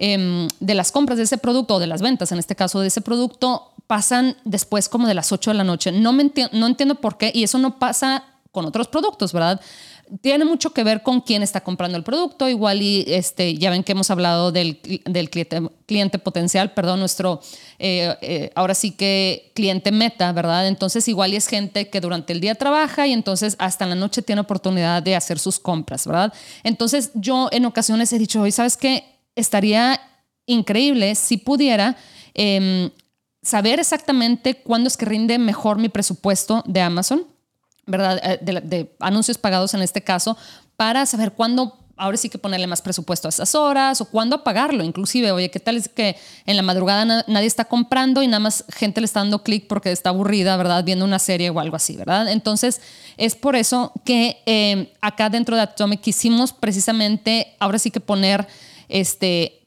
Em, 0.04 0.48
de 0.58 0.74
las 0.74 0.90
compras 0.90 1.16
de 1.16 1.22
ese 1.22 1.38
producto 1.38 1.76
o 1.76 1.78
de 1.78 1.86
las 1.86 2.02
ventas, 2.02 2.32
en 2.32 2.40
este 2.40 2.56
caso 2.56 2.80
de 2.80 2.88
ese 2.88 3.02
producto, 3.02 3.70
pasan 3.86 4.36
después 4.44 4.88
como 4.88 5.06
de 5.06 5.14
las 5.14 5.30
8 5.30 5.52
de 5.52 5.56
la 5.56 5.62
noche. 5.62 5.92
No, 5.92 6.12
me 6.12 6.28
no 6.50 6.66
entiendo 6.66 6.96
por 6.96 7.18
qué 7.18 7.30
y 7.32 7.44
eso 7.44 7.56
no 7.58 7.78
pasa 7.78 8.24
con 8.50 8.64
otros 8.64 8.88
productos, 8.88 9.32
¿verdad? 9.32 9.60
Tiene 10.20 10.44
mucho 10.44 10.72
que 10.72 10.82
ver 10.82 11.04
con 11.04 11.20
quién 11.20 11.44
está 11.44 11.60
comprando 11.60 11.96
el 11.96 12.02
producto, 12.02 12.48
igual 12.48 12.82
y 12.82 13.04
este, 13.06 13.54
ya 13.54 13.70
ven 13.70 13.84
que 13.84 13.92
hemos 13.92 14.10
hablado 14.10 14.50
del, 14.50 14.80
del 15.04 15.30
cliente, 15.30 15.62
cliente, 15.86 16.18
potencial, 16.18 16.72
perdón, 16.74 16.98
nuestro, 16.98 17.40
eh, 17.78 18.16
eh, 18.22 18.50
ahora 18.56 18.74
sí 18.74 18.90
que 18.90 19.52
cliente 19.54 19.92
meta, 19.92 20.32
¿verdad? 20.32 20.66
Entonces 20.66 21.06
igual 21.06 21.32
y 21.32 21.36
es 21.36 21.46
gente 21.46 21.90
que 21.90 22.00
durante 22.00 22.32
el 22.32 22.40
día 22.40 22.56
trabaja 22.56 23.06
y 23.06 23.12
entonces 23.12 23.54
hasta 23.60 23.84
en 23.84 23.90
la 23.90 23.96
noche 23.96 24.20
tiene 24.20 24.40
oportunidad 24.40 25.00
de 25.00 25.14
hacer 25.14 25.38
sus 25.38 25.60
compras, 25.60 26.08
¿verdad? 26.08 26.32
Entonces 26.64 27.12
yo 27.14 27.48
en 27.52 27.66
ocasiones 27.66 28.12
he 28.12 28.18
dicho, 28.18 28.40
oye, 28.40 28.50
¿sabes 28.50 28.76
qué? 28.76 29.11
Estaría 29.34 30.00
increíble 30.46 31.14
si 31.14 31.36
pudiera 31.36 31.96
em, 32.34 32.90
saber 33.42 33.80
exactamente 33.80 34.56
cuándo 34.56 34.88
es 34.88 34.96
que 34.96 35.04
rinde 35.04 35.38
mejor 35.38 35.78
mi 35.78 35.88
presupuesto 35.88 36.62
de 36.66 36.80
Amazon, 36.80 37.26
¿verdad? 37.86 38.20
Eh, 38.22 38.38
de, 38.42 38.94
anuncios 39.00 39.38
pagados 39.38 39.74
en 39.74 39.82
este 39.82 40.02
caso, 40.02 40.36
para 40.76 41.06
saber 41.06 41.32
cuándo 41.32 41.78
ahora 41.96 42.16
sí 42.16 42.28
que 42.28 42.38
ponerle 42.38 42.66
más 42.66 42.82
presupuesto 42.82 43.28
a 43.28 43.30
esas 43.30 43.54
horas 43.54 44.00
o 44.00 44.06
cuándo 44.06 44.36
apagarlo. 44.36 44.82
Inclusive, 44.82 45.30
oye, 45.30 45.50
¿qué 45.50 45.60
tal 45.60 45.76
es 45.76 45.88
que 45.88 46.16
en 46.46 46.56
la 46.56 46.62
madrugada 46.62 47.04
nadie 47.04 47.46
está 47.46 47.66
comprando 47.66 48.22
y 48.22 48.26
nada 48.26 48.40
más 48.40 48.64
gente 48.70 49.00
le 49.00 49.04
está 49.04 49.20
dando 49.20 49.42
clic 49.42 49.68
porque 49.68 49.92
está 49.92 50.10
aburrida, 50.10 50.56
¿verdad? 50.56 50.82
Viendo 50.82 51.04
una 51.04 51.18
serie 51.18 51.50
o 51.50 51.60
algo 51.60 51.76
así, 51.76 51.96
¿verdad? 51.96 52.28
Entonces, 52.28 52.80
es 53.18 53.36
por 53.36 53.54
eso 53.54 53.92
que 54.04 54.42
eh, 54.46 54.92
acá 55.00 55.28
dentro 55.28 55.54
de 55.54 55.62
Atomic 55.62 56.00
quisimos 56.00 56.52
precisamente, 56.52 57.54
ahora 57.60 57.78
sí 57.78 57.90
que 57.90 58.00
poner 58.00 58.48
este 58.92 59.61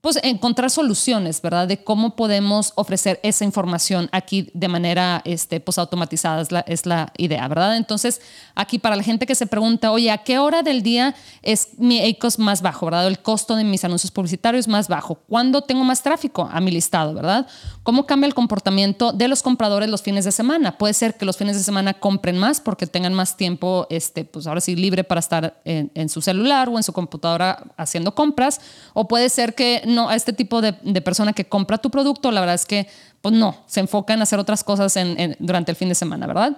pues 0.00 0.18
encontrar 0.22 0.70
soluciones, 0.70 1.42
¿verdad? 1.42 1.68
De 1.68 1.82
cómo 1.84 2.16
podemos 2.16 2.72
ofrecer 2.76 3.20
esa 3.22 3.44
información 3.44 4.08
aquí 4.12 4.50
de 4.54 4.68
manera 4.68 5.20
este, 5.24 5.60
pues 5.60 5.78
automatizada, 5.78 6.42
es 6.66 6.86
la, 6.86 7.12
idea, 7.16 7.46
¿verdad? 7.48 7.76
Entonces, 7.76 8.20
aquí 8.54 8.78
para 8.78 8.96
la 8.96 9.02
gente 9.02 9.26
que 9.26 9.34
se 9.34 9.46
pregunta, 9.46 9.92
oye, 9.92 10.10
¿a 10.10 10.18
qué 10.18 10.38
hora 10.38 10.62
del 10.62 10.82
día 10.82 11.14
es 11.42 11.68
mi 11.78 12.00
ACOS 12.00 12.38
más 12.38 12.62
bajo, 12.62 12.86
¿verdad? 12.86 13.06
El 13.06 13.20
costo 13.20 13.56
de 13.56 13.64
mis 13.64 13.84
anuncios 13.84 14.10
publicitarios 14.10 14.68
más 14.68 14.88
bajo. 14.88 15.16
¿Cuándo 15.28 15.62
tengo 15.62 15.84
más 15.84 16.02
tráfico 16.02 16.48
a 16.50 16.60
mi 16.60 16.70
listado, 16.70 17.12
¿verdad? 17.14 17.46
¿Cómo 17.82 18.06
cambia 18.06 18.26
el 18.26 18.34
comportamiento 18.34 19.12
de 19.12 19.28
los 19.28 19.42
compradores 19.42 19.90
los 19.90 20.02
fines 20.02 20.24
de 20.24 20.32
semana? 20.32 20.78
Puede 20.78 20.94
ser 20.94 21.16
que 21.16 21.24
los 21.24 21.36
fines 21.36 21.56
de 21.56 21.62
semana 21.62 21.94
compren 21.94 22.38
más 22.38 22.60
porque 22.60 22.86
tengan 22.86 23.12
más 23.12 23.36
tiempo, 23.36 23.86
este, 23.90 24.24
pues 24.24 24.46
ahora 24.46 24.60
sí, 24.60 24.76
libre 24.76 25.04
para 25.04 25.18
estar 25.18 25.60
en 25.64 26.08
su 26.08 26.22
celular 26.22 26.68
o 26.68 26.76
en 26.76 26.82
su 26.82 26.92
computadora 26.92 27.64
haciendo 27.76 28.14
compras, 28.14 28.60
o 28.94 29.08
puede 29.08 29.28
ser 29.28 29.54
que 29.54 29.82
no, 29.90 30.08
a 30.08 30.16
este 30.16 30.32
tipo 30.32 30.60
de, 30.60 30.72
persona 31.02 31.32
que 31.32 31.46
compra 31.46 31.78
tu 31.78 31.90
producto, 31.90 32.30
la 32.30 32.40
verdad 32.40 32.54
es 32.54 32.66
que, 32.66 32.88
pues 33.20 33.34
no, 33.34 33.56
se 33.66 33.80
enfoca 33.80 34.14
en 34.14 34.22
hacer 34.22 34.38
otras 34.38 34.64
cosas 34.64 34.98
durante 35.38 35.72
el 35.72 35.76
fin 35.76 35.88
de 35.88 35.94
semana, 35.94 36.26
¿verdad? 36.26 36.56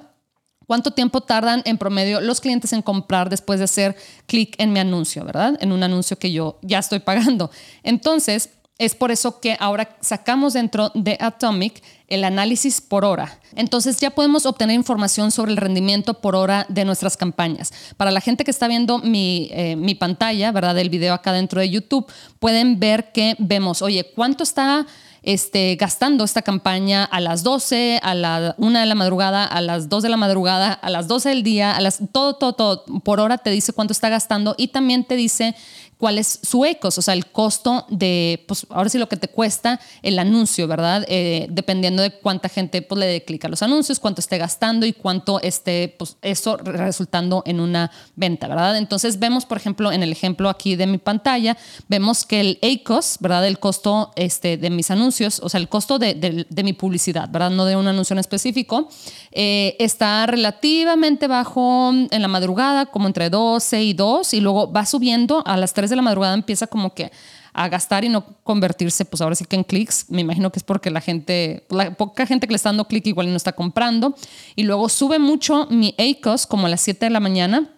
¿Cuánto 0.66 0.92
tiempo 0.92 1.20
tardan 1.20 1.62
en 1.64 1.76
promedio 1.76 2.20
los 2.20 2.40
clientes 2.40 2.72
en 2.72 2.82
comprar 2.82 3.28
después 3.28 3.58
de 3.58 3.64
hacer 3.64 3.96
clic 4.26 4.54
en 4.58 4.72
mi 4.72 4.78
anuncio, 4.78 5.24
verdad? 5.24 5.56
En 5.60 5.72
un 5.72 5.82
anuncio 5.82 6.18
que 6.18 6.32
yo 6.32 6.58
ya 6.62 6.78
estoy 6.78 7.00
pagando. 7.00 7.50
Entonces, 7.82 8.50
es 8.84 8.96
por 8.96 9.12
eso 9.12 9.38
que 9.38 9.56
ahora 9.60 9.96
sacamos 10.00 10.54
dentro 10.54 10.90
de 10.94 11.16
Atomic 11.20 11.82
el 12.08 12.24
análisis 12.24 12.80
por 12.80 13.04
hora. 13.04 13.38
Entonces 13.54 13.98
ya 13.98 14.10
podemos 14.10 14.44
obtener 14.44 14.74
información 14.74 15.30
sobre 15.30 15.52
el 15.52 15.56
rendimiento 15.56 16.14
por 16.14 16.34
hora 16.34 16.66
de 16.68 16.84
nuestras 16.84 17.16
campañas. 17.16 17.72
Para 17.96 18.10
la 18.10 18.20
gente 18.20 18.44
que 18.44 18.50
está 18.50 18.66
viendo 18.66 18.98
mi, 18.98 19.48
eh, 19.52 19.76
mi 19.76 19.94
pantalla, 19.94 20.50
¿verdad? 20.50 20.74
Del 20.74 20.90
video 20.90 21.14
acá 21.14 21.32
dentro 21.32 21.60
de 21.60 21.70
YouTube, 21.70 22.10
pueden 22.40 22.80
ver 22.80 23.12
que 23.12 23.36
vemos, 23.38 23.82
oye, 23.82 24.04
¿cuánto 24.14 24.42
está 24.42 24.84
este, 25.22 25.76
gastando 25.76 26.24
esta 26.24 26.42
campaña 26.42 27.04
a 27.04 27.20
las 27.20 27.44
12, 27.44 28.00
a 28.02 28.14
la 28.14 28.54
1 28.58 28.80
de 28.80 28.86
la 28.86 28.94
madrugada, 28.94 29.44
a 29.44 29.60
las 29.60 29.88
2 29.88 30.02
de 30.02 30.08
la 30.08 30.16
madrugada, 30.16 30.72
a 30.72 30.90
las 30.90 31.06
12 31.06 31.28
del 31.28 31.42
día, 31.42 31.76
a 31.76 31.80
las, 31.80 32.00
todo, 32.12 32.34
todo, 32.34 32.54
todo, 32.54 32.84
por 33.04 33.20
hora 33.20 33.38
te 33.38 33.50
dice 33.50 33.72
cuánto 33.72 33.92
está 33.92 34.08
gastando 34.08 34.54
y 34.58 34.68
también 34.68 35.04
te 35.04 35.14
dice 35.14 35.54
cuál 36.02 36.18
es 36.18 36.40
su 36.42 36.64
ECOS, 36.64 36.98
o 36.98 37.02
sea, 37.02 37.14
el 37.14 37.26
costo 37.26 37.86
de, 37.88 38.44
pues 38.48 38.66
ahora 38.70 38.88
sí 38.88 38.98
lo 38.98 39.08
que 39.08 39.16
te 39.16 39.28
cuesta 39.28 39.78
el 40.02 40.18
anuncio, 40.18 40.66
¿verdad? 40.66 41.04
Eh, 41.06 41.46
dependiendo 41.48 42.02
de 42.02 42.10
cuánta 42.10 42.48
gente 42.48 42.82
pues, 42.82 42.98
le 42.98 43.06
dé 43.06 43.22
clic 43.22 43.44
a 43.44 43.48
los 43.48 43.62
anuncios, 43.62 44.00
cuánto 44.00 44.20
esté 44.20 44.36
gastando 44.36 44.84
y 44.84 44.94
cuánto 44.94 45.40
esté, 45.40 45.94
pues 45.96 46.16
eso 46.20 46.56
resultando 46.56 47.44
en 47.46 47.60
una 47.60 47.92
venta, 48.16 48.48
¿verdad? 48.48 48.78
Entonces 48.78 49.20
vemos, 49.20 49.46
por 49.46 49.58
ejemplo, 49.58 49.92
en 49.92 50.02
el 50.02 50.10
ejemplo 50.10 50.48
aquí 50.48 50.74
de 50.74 50.88
mi 50.88 50.98
pantalla, 50.98 51.56
vemos 51.86 52.24
que 52.24 52.40
el 52.40 52.58
ECOS, 52.62 53.18
¿verdad? 53.20 53.46
El 53.46 53.60
costo 53.60 54.10
este, 54.16 54.56
de 54.56 54.70
mis 54.70 54.90
anuncios, 54.90 55.38
o 55.38 55.48
sea, 55.48 55.60
el 55.60 55.68
costo 55.68 56.00
de, 56.00 56.14
de, 56.14 56.62
mi 56.64 56.72
publicidad, 56.72 57.28
¿verdad? 57.30 57.50
No 57.50 57.64
de 57.64 57.76
un 57.76 57.86
anuncio 57.86 58.14
en 58.14 58.18
específico, 58.18 58.88
eh, 59.30 59.76
está 59.78 60.26
relativamente 60.26 61.28
bajo 61.28 61.92
en 61.92 62.22
la 62.22 62.26
madrugada, 62.26 62.86
como 62.86 63.06
entre 63.06 63.30
12 63.30 63.84
y 63.84 63.92
2, 63.92 64.34
y 64.34 64.40
luego 64.40 64.72
va 64.72 64.84
subiendo 64.84 65.44
a 65.46 65.56
las 65.56 65.72
3 65.74 65.91
de 65.92 65.96
la 65.96 66.02
madrugada 66.02 66.34
empieza 66.34 66.66
como 66.66 66.94
que 66.94 67.10
a 67.54 67.68
gastar 67.68 68.04
y 68.04 68.08
no 68.08 68.24
convertirse, 68.44 69.04
pues 69.04 69.20
ahora 69.20 69.34
sí 69.34 69.44
que 69.44 69.56
en 69.56 69.64
clics. 69.64 70.06
Me 70.08 70.22
imagino 70.22 70.50
que 70.50 70.58
es 70.58 70.64
porque 70.64 70.90
la 70.90 71.00
gente, 71.00 71.66
la 71.70 71.94
poca 71.94 72.26
gente 72.26 72.46
que 72.46 72.52
le 72.52 72.56
está 72.56 72.70
dando 72.70 72.88
clic 72.88 73.06
igual 73.06 73.30
no 73.30 73.36
está 73.36 73.52
comprando. 73.52 74.14
Y 74.56 74.62
luego 74.62 74.88
sube 74.88 75.18
mucho 75.18 75.66
mi 75.70 75.94
ACOS 75.98 76.46
como 76.46 76.66
a 76.66 76.70
las 76.70 76.80
7 76.80 77.06
de 77.06 77.10
la 77.10 77.20
mañana. 77.20 77.70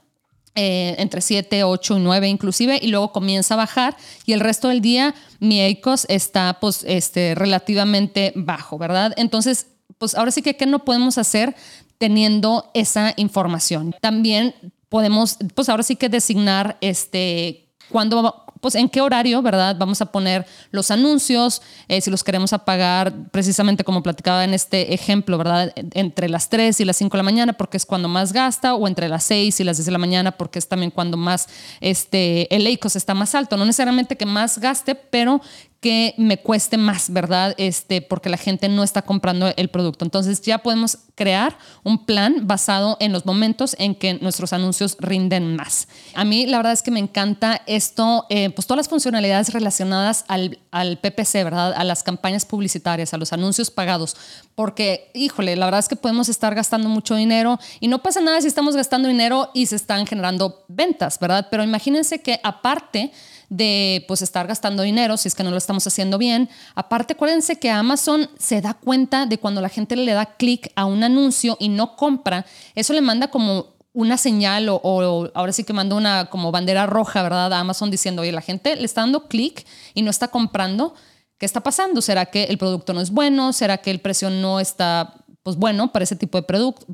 Eh, 0.56 0.94
entre 0.98 1.20
7, 1.20 1.64
8 1.64 1.96
y 1.96 2.00
9 2.00 2.28
inclusive, 2.28 2.78
y 2.80 2.86
luego 2.86 3.10
comienza 3.10 3.54
a 3.54 3.56
bajar 3.56 3.96
y 4.24 4.34
el 4.34 4.38
resto 4.38 4.68
del 4.68 4.80
día 4.80 5.12
mi 5.40 5.60
ACOS 5.60 6.06
está 6.08 6.58
pues 6.60 6.84
este, 6.86 7.34
relativamente 7.34 8.32
bajo, 8.36 8.78
¿verdad? 8.78 9.12
Entonces, 9.16 9.66
pues 9.98 10.14
ahora 10.14 10.30
sí 10.30 10.42
que 10.42 10.54
¿qué 10.54 10.66
no 10.66 10.84
podemos 10.84 11.18
hacer 11.18 11.56
teniendo 11.98 12.70
esa 12.72 13.14
información? 13.16 13.96
También 14.00 14.54
podemos, 14.88 15.38
pues 15.56 15.68
ahora 15.68 15.82
sí 15.82 15.96
que 15.96 16.08
designar 16.08 16.78
este 16.80 17.63
cuándo, 17.90 18.44
pues 18.60 18.74
en 18.74 18.88
qué 18.88 19.00
horario, 19.00 19.42
¿verdad? 19.42 19.76
Vamos 19.78 20.00
a 20.00 20.06
poner 20.06 20.46
los 20.70 20.90
anuncios, 20.90 21.62
eh, 21.88 22.00
si 22.00 22.10
los 22.10 22.24
queremos 22.24 22.52
apagar 22.52 23.12
precisamente 23.30 23.84
como 23.84 24.02
platicaba 24.02 24.44
en 24.44 24.54
este 24.54 24.94
ejemplo, 24.94 25.36
¿verdad? 25.38 25.72
Entre 25.76 26.28
las 26.28 26.48
3 26.48 26.80
y 26.80 26.84
las 26.84 26.96
5 26.96 27.12
de 27.12 27.18
la 27.18 27.22
mañana 27.22 27.52
porque 27.52 27.76
es 27.76 27.86
cuando 27.86 28.08
más 28.08 28.32
gasta 28.32 28.74
o 28.74 28.88
entre 28.88 29.08
las 29.08 29.24
6 29.24 29.60
y 29.60 29.64
las 29.64 29.76
10 29.76 29.86
de 29.86 29.92
la 29.92 29.98
mañana 29.98 30.32
porque 30.32 30.58
es 30.58 30.68
también 30.68 30.90
cuando 30.90 31.16
más 31.16 31.48
este, 31.80 32.54
el 32.54 32.66
EICOS 32.66 32.96
está 32.96 33.14
más 33.14 33.34
alto. 33.34 33.56
No 33.56 33.64
necesariamente 33.64 34.16
que 34.16 34.26
más 34.26 34.58
gaste, 34.58 34.94
pero 34.94 35.40
que 35.84 36.14
me 36.16 36.38
cueste 36.38 36.78
más, 36.78 37.12
¿verdad? 37.12 37.54
Este, 37.58 38.00
porque 38.00 38.30
la 38.30 38.38
gente 38.38 38.70
no 38.70 38.82
está 38.82 39.02
comprando 39.02 39.52
el 39.54 39.68
producto. 39.68 40.06
Entonces 40.06 40.40
ya 40.40 40.56
podemos 40.56 40.96
crear 41.14 41.58
un 41.82 42.06
plan 42.06 42.46
basado 42.46 42.96
en 43.00 43.12
los 43.12 43.26
momentos 43.26 43.76
en 43.78 43.94
que 43.94 44.14
nuestros 44.14 44.54
anuncios 44.54 44.96
rinden 44.98 45.56
más. 45.56 45.86
A 46.14 46.24
mí 46.24 46.46
la 46.46 46.56
verdad 46.56 46.72
es 46.72 46.80
que 46.80 46.90
me 46.90 47.00
encanta 47.00 47.60
esto, 47.66 48.24
eh, 48.30 48.48
pues 48.48 48.66
todas 48.66 48.78
las 48.78 48.88
funcionalidades 48.88 49.52
relacionadas 49.52 50.24
al, 50.26 50.58
al 50.70 50.96
PPC, 50.96 51.44
¿verdad? 51.44 51.74
A 51.76 51.84
las 51.84 52.02
campañas 52.02 52.46
publicitarias, 52.46 53.12
a 53.12 53.18
los 53.18 53.34
anuncios 53.34 53.70
pagados, 53.70 54.16
porque, 54.54 55.10
híjole, 55.12 55.54
la 55.54 55.66
verdad 55.66 55.80
es 55.80 55.88
que 55.88 55.96
podemos 55.96 56.30
estar 56.30 56.54
gastando 56.54 56.88
mucho 56.88 57.14
dinero 57.14 57.58
y 57.78 57.88
no 57.88 58.02
pasa 58.02 58.22
nada 58.22 58.40
si 58.40 58.46
estamos 58.46 58.74
gastando 58.74 59.06
dinero 59.06 59.50
y 59.52 59.66
se 59.66 59.76
están 59.76 60.06
generando 60.06 60.64
ventas, 60.68 61.18
¿verdad? 61.20 61.48
Pero 61.50 61.62
imagínense 61.62 62.22
que 62.22 62.40
aparte 62.42 63.12
de 63.48 64.04
pues 64.08 64.22
estar 64.22 64.46
gastando 64.46 64.82
dinero 64.82 65.16
si 65.16 65.28
es 65.28 65.34
que 65.34 65.44
no 65.44 65.50
lo 65.50 65.56
estamos 65.56 65.86
haciendo 65.86 66.18
bien. 66.18 66.48
Aparte, 66.74 67.14
acuérdense 67.14 67.58
que 67.58 67.70
Amazon 67.70 68.28
se 68.38 68.60
da 68.60 68.74
cuenta 68.74 69.26
de 69.26 69.38
cuando 69.38 69.60
la 69.60 69.68
gente 69.68 69.96
le 69.96 70.12
da 70.12 70.26
clic 70.36 70.70
a 70.76 70.84
un 70.84 71.04
anuncio 71.04 71.56
y 71.60 71.68
no 71.68 71.96
compra, 71.96 72.46
eso 72.74 72.92
le 72.92 73.00
manda 73.00 73.28
como 73.28 73.74
una 73.94 74.18
señal 74.18 74.68
o, 74.68 75.30
ahora 75.34 75.52
sí 75.52 75.62
que 75.62 75.72
manda 75.72 75.94
una 75.94 76.26
como 76.26 76.50
bandera 76.50 76.84
roja, 76.84 77.22
¿verdad? 77.22 77.52
A 77.52 77.60
Amazon 77.60 77.90
diciendo, 77.90 78.22
oye, 78.22 78.32
la 78.32 78.40
gente 78.40 78.74
le 78.74 78.84
está 78.84 79.02
dando 79.02 79.28
clic 79.28 79.64
y 79.94 80.02
no 80.02 80.10
está 80.10 80.28
comprando. 80.28 80.94
¿Qué 81.38 81.46
está 81.46 81.60
pasando? 81.62 82.02
¿Será 82.02 82.26
que 82.26 82.44
el 82.44 82.58
producto 82.58 82.92
no 82.92 83.00
es 83.00 83.10
bueno? 83.10 83.52
¿Será 83.52 83.78
que 83.78 83.90
el 83.90 84.00
precio 84.00 84.30
no 84.30 84.60
está 84.60 85.23
pues 85.44 85.58
bueno, 85.58 85.92
para 85.92 86.04
ese 86.04 86.16
tipo 86.16 86.40
de 86.40 86.46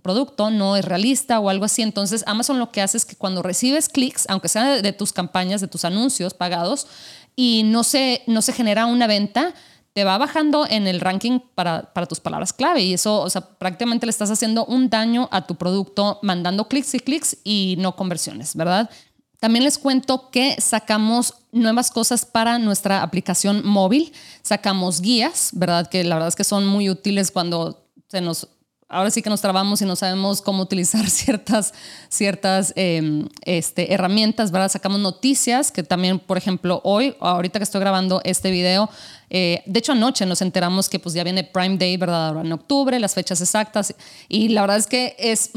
producto 0.02 0.50
no 0.50 0.76
es 0.76 0.84
realista 0.84 1.38
o 1.38 1.48
algo 1.48 1.64
así. 1.64 1.82
Entonces 1.82 2.24
Amazon 2.26 2.58
lo 2.58 2.72
que 2.72 2.82
hace 2.82 2.96
es 2.96 3.04
que 3.04 3.14
cuando 3.14 3.42
recibes 3.42 3.88
clics, 3.88 4.26
aunque 4.28 4.48
sea 4.48 4.82
de, 4.82 4.92
tus 4.92 5.12
campañas, 5.12 5.60
de 5.60 5.68
tus 5.68 5.84
anuncios 5.84 6.34
pagados, 6.34 6.88
y 7.36 7.62
no 7.64 7.84
se, 7.84 8.22
no 8.26 8.42
se 8.42 8.52
genera 8.52 8.86
una 8.86 9.06
venta, 9.06 9.54
te 9.92 10.02
va 10.02 10.18
bajando 10.18 10.66
en 10.68 10.88
el 10.88 11.00
ranking 11.00 11.38
para, 11.54 11.94
para, 11.94 12.06
tus 12.06 12.18
palabras 12.18 12.52
clave 12.52 12.82
y 12.82 12.94
eso, 12.94 13.20
o 13.20 13.30
sea, 13.30 13.40
prácticamente 13.40 14.06
le 14.06 14.10
estás 14.10 14.32
haciendo 14.32 14.64
un 14.66 14.90
daño 14.90 15.28
a 15.30 15.46
tu 15.46 15.54
producto 15.54 16.18
mandando 16.22 16.66
clics 16.66 16.94
y 16.94 16.98
clics 16.98 17.36
y 17.44 17.76
no 17.78 17.94
conversiones, 17.94 18.56
¿verdad? 18.56 18.90
También 19.38 19.64
les 19.64 19.78
cuento 19.78 20.30
que 20.30 20.60
sacamos 20.60 21.34
nuevas 21.52 21.92
cosas 21.92 22.26
para 22.26 22.58
nuestra 22.58 23.02
aplicación 23.02 23.64
móvil, 23.64 24.12
sacamos 24.42 25.00
guías, 25.00 25.50
¿verdad? 25.52 25.88
Que 25.88 26.02
la 26.02 26.16
verdad 26.16 26.28
es 26.28 26.36
que 26.36 26.44
son 26.44 26.66
muy 26.66 26.90
útiles 26.90 27.30
cuando 27.30 27.86
se 28.10 28.20
nos, 28.20 28.48
ahora 28.88 29.10
sí 29.10 29.22
que 29.22 29.30
nos 29.30 29.40
trabamos 29.40 29.80
y 29.80 29.84
no 29.84 29.94
sabemos 29.94 30.42
cómo 30.42 30.62
utilizar 30.64 31.08
ciertas, 31.10 31.72
ciertas 32.08 32.72
em, 32.74 33.28
este, 33.44 33.94
herramientas, 33.94 34.50
¿verdad? 34.50 34.68
Sacamos 34.68 34.98
noticias 35.00 35.70
que 35.70 35.84
también, 35.84 36.18
por 36.18 36.36
ejemplo, 36.36 36.80
hoy, 36.82 37.14
ahorita 37.20 37.60
que 37.60 37.64
estoy 37.64 37.80
grabando 37.80 38.20
este 38.24 38.50
video, 38.50 38.90
eh, 39.30 39.62
de 39.64 39.78
hecho 39.78 39.92
anoche 39.92 40.26
nos 40.26 40.42
enteramos 40.42 40.88
que 40.88 40.98
pues 40.98 41.14
ya 41.14 41.22
viene 41.22 41.44
Prime 41.44 41.78
Day, 41.78 41.96
¿verdad? 41.96 42.28
Ahora 42.28 42.40
en 42.40 42.52
octubre, 42.52 42.98
las 42.98 43.14
fechas 43.14 43.40
exactas, 43.40 43.94
y 44.28 44.48
la 44.48 44.62
verdad 44.62 44.78
es 44.78 44.88
que 44.88 45.14
es 45.18 45.52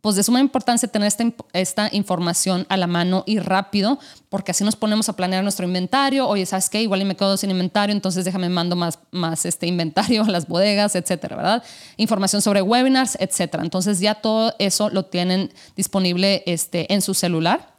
pues 0.00 0.16
de 0.16 0.22
suma 0.22 0.40
importancia 0.40 0.88
tener 0.88 1.08
esta, 1.08 1.24
esta, 1.52 1.88
información 1.92 2.66
a 2.68 2.76
la 2.76 2.86
mano 2.86 3.22
y 3.26 3.38
rápido, 3.38 3.98
porque 4.28 4.52
así 4.52 4.64
nos 4.64 4.76
ponemos 4.76 5.08
a 5.08 5.16
planear 5.16 5.42
nuestro 5.42 5.66
inventario. 5.66 6.26
Oye, 6.26 6.46
¿sabes 6.46 6.70
qué? 6.70 6.82
Igual 6.82 7.04
me 7.04 7.16
quedo 7.16 7.36
sin 7.36 7.50
inventario, 7.50 7.94
entonces 7.94 8.24
déjame 8.24 8.48
mando 8.48 8.76
más, 8.76 8.98
más 9.10 9.44
este 9.44 9.66
inventario 9.66 10.22
a 10.26 10.30
las 10.30 10.48
bodegas, 10.48 10.94
etcétera, 10.94 11.36
¿verdad? 11.36 11.62
Información 11.96 12.42
sobre 12.42 12.62
webinars, 12.62 13.16
etcétera. 13.20 13.62
Entonces 13.62 14.00
ya 14.00 14.14
todo 14.14 14.54
eso 14.58 14.90
lo 14.90 15.04
tienen 15.04 15.52
disponible 15.76 16.42
este, 16.46 16.92
en 16.92 17.02
su 17.02 17.14
celular. 17.14 17.70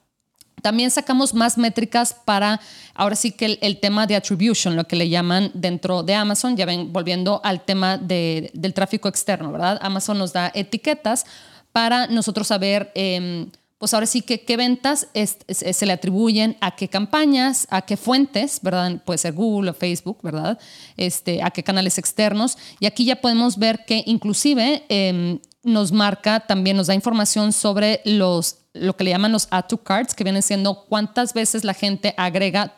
También 0.62 0.92
sacamos 0.92 1.34
más 1.34 1.58
métricas 1.58 2.14
para, 2.14 2.62
ahora 2.94 3.16
sí 3.16 3.32
que 3.32 3.58
el, 3.62 3.80
tema 3.80 4.06
de 4.06 4.16
attribution, 4.16 4.76
lo 4.76 4.86
que 4.86 4.96
le 4.96 5.10
llaman 5.10 5.50
dentro 5.56 6.04
de 6.04 6.14
Amazon, 6.14 6.56
ya 6.56 6.66
ven, 6.66 6.94
volviendo 6.94 7.42
al 7.44 7.62
tema 7.62 7.98
del 7.98 8.74
tráfico 8.76 9.08
externo, 9.08 9.52
¿verdad? 9.52 9.80
Amazon 9.82 10.20
nos 10.20 10.34
da 10.34 10.52
etiquetas 10.54 11.26
para 11.72 12.08
nosotros 12.08 12.48
saber, 12.48 12.92
em, 12.96 13.50
pues 13.78 13.94
ahora 13.94 14.06
sí 14.06 14.22
que 14.22 14.42
qué 14.42 14.58
ventas 14.58 15.08
se 15.16 15.86
le 15.86 15.94
atribuyen 15.94 16.56
a 16.62 16.76
qué 16.76 16.88
campañas, 16.88 17.66
a 17.72 17.82
qué 17.82 17.98
fuentes, 17.98 18.60
¿verdad? 18.62 19.02
Puede 19.04 19.18
ser 19.18 19.34
Google 19.34 19.72
o 19.72 19.74
Facebook, 19.74 20.20
¿verdad? 20.22 20.60
Este, 20.98 21.42
a 21.42 21.50
qué 21.50 21.64
canales 21.64 21.98
externos. 21.98 22.58
Y 22.80 22.86
aquí 22.86 23.06
ya 23.06 23.22
podemos 23.22 23.58
ver 23.58 23.86
que 23.86 24.04
inclusive 24.06 24.84
em, 24.90 25.40
nos 25.64 25.92
marca, 25.92 26.42
también 26.42 26.78
nos 26.78 26.88
da 26.88 26.94
información 26.94 27.54
sobre 27.54 28.02
los, 28.06 28.58
lo 28.74 28.96
que 28.96 29.04
le 29.04 29.12
llaman 29.12 29.32
los 29.32 29.48
add 29.50 29.66
to 29.68 29.78
cards, 29.78 30.14
que 30.14 30.24
vienen 30.24 30.44
siendo 30.44 30.86
cuántas 30.86 31.34
veces 31.34 31.64
la 31.64 31.74
gente 31.74 32.14
agrega 32.18 32.76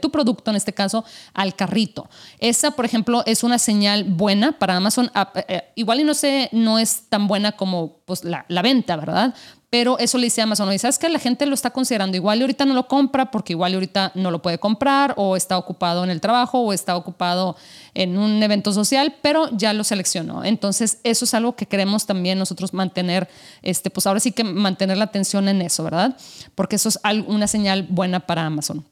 tu 0.00 0.10
producto, 0.10 0.50
en 0.50 0.56
este 0.56 0.72
caso, 0.72 1.04
al 1.34 1.54
carrito. 1.54 2.08
Esa, 2.38 2.72
por 2.72 2.84
ejemplo, 2.84 3.22
es 3.26 3.42
una 3.42 3.58
señal 3.58 4.04
buena 4.04 4.52
para 4.52 4.76
Amazon. 4.76 5.10
Ah, 5.14 5.32
eh, 5.34 5.44
eh, 5.48 5.62
igual 5.76 6.00
y 6.00 6.04
no 6.04 6.14
sé, 6.14 6.48
no 6.52 6.78
es 6.78 7.08
tan 7.08 7.28
buena 7.28 7.52
como 7.52 7.98
pues, 8.04 8.24
la, 8.24 8.44
la 8.48 8.62
venta, 8.62 8.96
¿verdad? 8.96 9.34
Pero 9.70 9.98
eso 9.98 10.16
le 10.16 10.24
dice 10.24 10.40
a 10.40 10.44
Amazon, 10.44 10.72
y 10.72 10.78
sabes 10.78 10.98
que 10.98 11.10
la 11.10 11.18
gente 11.18 11.44
lo 11.44 11.52
está 11.52 11.70
considerando, 11.70 12.16
igual 12.16 12.38
y 12.38 12.40
ahorita 12.40 12.64
no 12.64 12.72
lo 12.72 12.88
compra 12.88 13.30
porque 13.30 13.52
igual 13.52 13.72
y 13.72 13.74
ahorita 13.74 14.12
no 14.14 14.30
lo 14.30 14.40
puede 14.40 14.58
comprar 14.58 15.12
o 15.18 15.36
está 15.36 15.58
ocupado 15.58 16.04
en 16.04 16.10
el 16.10 16.22
trabajo 16.22 16.60
o 16.60 16.72
está 16.72 16.96
ocupado 16.96 17.54
en 17.92 18.16
un 18.16 18.42
evento 18.42 18.72
social, 18.72 19.16
pero 19.20 19.50
ya 19.52 19.74
lo 19.74 19.84
seleccionó. 19.84 20.42
Entonces, 20.42 21.00
eso 21.04 21.26
es 21.26 21.34
algo 21.34 21.54
que 21.54 21.66
queremos 21.66 22.06
también 22.06 22.38
nosotros 22.38 22.72
mantener, 22.72 23.28
este, 23.60 23.90
pues 23.90 24.06
ahora 24.06 24.20
sí 24.20 24.32
que 24.32 24.42
mantener 24.42 24.96
la 24.96 25.04
atención 25.04 25.48
en 25.48 25.60
eso, 25.60 25.84
¿verdad? 25.84 26.16
Porque 26.54 26.76
eso 26.76 26.88
es 26.88 26.98
una 27.26 27.46
señal 27.46 27.86
buena 27.90 28.20
para 28.20 28.46
Amazon. 28.46 28.86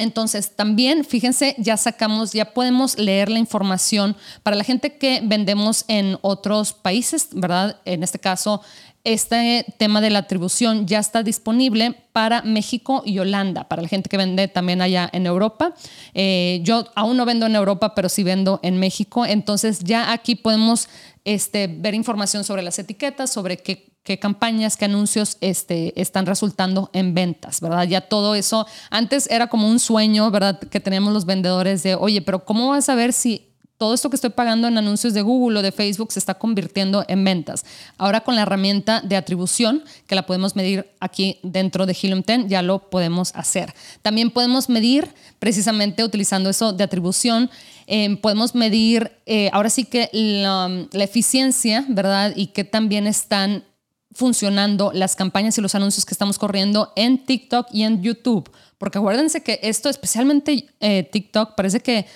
Entonces, 0.00 0.56
también, 0.56 1.04
fíjense, 1.04 1.54
ya 1.58 1.76
sacamos, 1.76 2.32
ya 2.32 2.54
podemos 2.54 2.98
leer 2.98 3.28
la 3.28 3.38
información 3.38 4.16
para 4.42 4.56
la 4.56 4.64
gente 4.64 4.96
que 4.96 5.20
vendemos 5.22 5.84
en 5.88 6.16
otros 6.22 6.72
países, 6.72 7.28
¿verdad? 7.32 7.76
En 7.84 8.02
este 8.02 8.18
caso, 8.18 8.62
este 9.04 9.64
tema 9.78 10.00
de 10.00 10.10
la 10.10 10.20
atribución 10.20 10.86
ya 10.86 10.98
está 10.98 11.22
disponible 11.22 11.94
para 12.12 12.42
México 12.42 13.02
y 13.04 13.18
Holanda, 13.18 13.68
para 13.68 13.82
la 13.82 13.88
gente 13.88 14.08
que 14.08 14.16
vende 14.16 14.48
también 14.48 14.82
allá 14.82 15.08
en 15.12 15.26
Europa. 15.26 15.74
Eh, 16.12 16.60
yo 16.64 16.86
aún 16.94 17.16
no 17.16 17.24
vendo 17.24 17.46
en 17.46 17.56
Europa, 17.56 17.94
pero 17.94 18.08
sí 18.08 18.22
vendo 18.22 18.60
en 18.62 18.78
México. 18.78 19.24
Entonces 19.24 19.80
ya 19.80 20.12
aquí 20.12 20.34
podemos 20.34 20.88
este, 21.24 21.66
ver 21.66 21.94
información 21.94 22.44
sobre 22.44 22.62
las 22.62 22.78
etiquetas, 22.78 23.30
sobre 23.30 23.58
qué, 23.58 23.89
campañas, 24.18 24.76
qué 24.76 24.86
anuncios 24.86 25.36
este, 25.40 26.00
están 26.00 26.26
resultando 26.26 26.90
en 26.92 27.14
ventas, 27.14 27.60
¿verdad? 27.60 27.84
Ya 27.84 28.00
todo 28.00 28.34
eso, 28.34 28.66
antes 28.90 29.30
era 29.30 29.46
como 29.46 29.68
un 29.68 29.78
sueño, 29.78 30.30
¿verdad? 30.30 30.58
Que 30.58 30.80
teníamos 30.80 31.12
los 31.12 31.26
vendedores 31.26 31.82
de, 31.82 31.94
oye, 31.94 32.20
pero 32.22 32.44
¿cómo 32.44 32.70
vas 32.70 32.88
a 32.88 32.94
ver 32.94 33.12
si 33.12 33.50
todo 33.80 33.94
esto 33.94 34.10
que 34.10 34.16
estoy 34.16 34.28
pagando 34.28 34.68
en 34.68 34.76
anuncios 34.76 35.14
de 35.14 35.22
Google 35.22 35.58
o 35.58 35.62
de 35.62 35.72
Facebook 35.72 36.12
se 36.12 36.18
está 36.18 36.34
convirtiendo 36.34 37.02
en 37.08 37.24
ventas. 37.24 37.64
Ahora 37.96 38.20
con 38.20 38.34
la 38.36 38.42
herramienta 38.42 39.00
de 39.00 39.16
atribución, 39.16 39.82
que 40.06 40.14
la 40.14 40.26
podemos 40.26 40.54
medir 40.54 40.90
aquí 41.00 41.38
dentro 41.42 41.86
de 41.86 41.96
Helium 41.98 42.20
10, 42.20 42.48
ya 42.48 42.60
lo 42.60 42.90
podemos 42.90 43.34
hacer. 43.34 43.72
También 44.02 44.32
podemos 44.32 44.68
medir, 44.68 45.14
precisamente 45.38 46.04
utilizando 46.04 46.50
eso 46.50 46.74
de 46.74 46.84
atribución, 46.84 47.48
eh, 47.86 48.18
podemos 48.18 48.54
medir 48.54 49.12
eh, 49.24 49.48
ahora 49.54 49.70
sí 49.70 49.84
que 49.84 50.10
la, 50.12 50.86
la 50.92 51.04
eficiencia, 51.04 51.86
¿verdad? 51.88 52.34
Y 52.36 52.48
que 52.48 52.64
también 52.64 53.06
están 53.06 53.64
funcionando 54.12 54.90
las 54.92 55.16
campañas 55.16 55.56
y 55.58 55.60
los 55.60 55.74
anuncios 55.74 56.04
que 56.04 56.14
estamos 56.14 56.38
corriendo 56.38 56.92
en 56.96 57.24
TikTok 57.24 57.68
y 57.72 57.84
en 57.84 58.02
YouTube. 58.02 58.50
Porque 58.78 58.98
acuérdense 58.98 59.42
que 59.42 59.60
esto, 59.62 59.88
especialmente 59.88 60.68
eh, 60.80 61.08
TikTok, 61.10 61.54
parece 61.54 61.80
que 61.80 62.06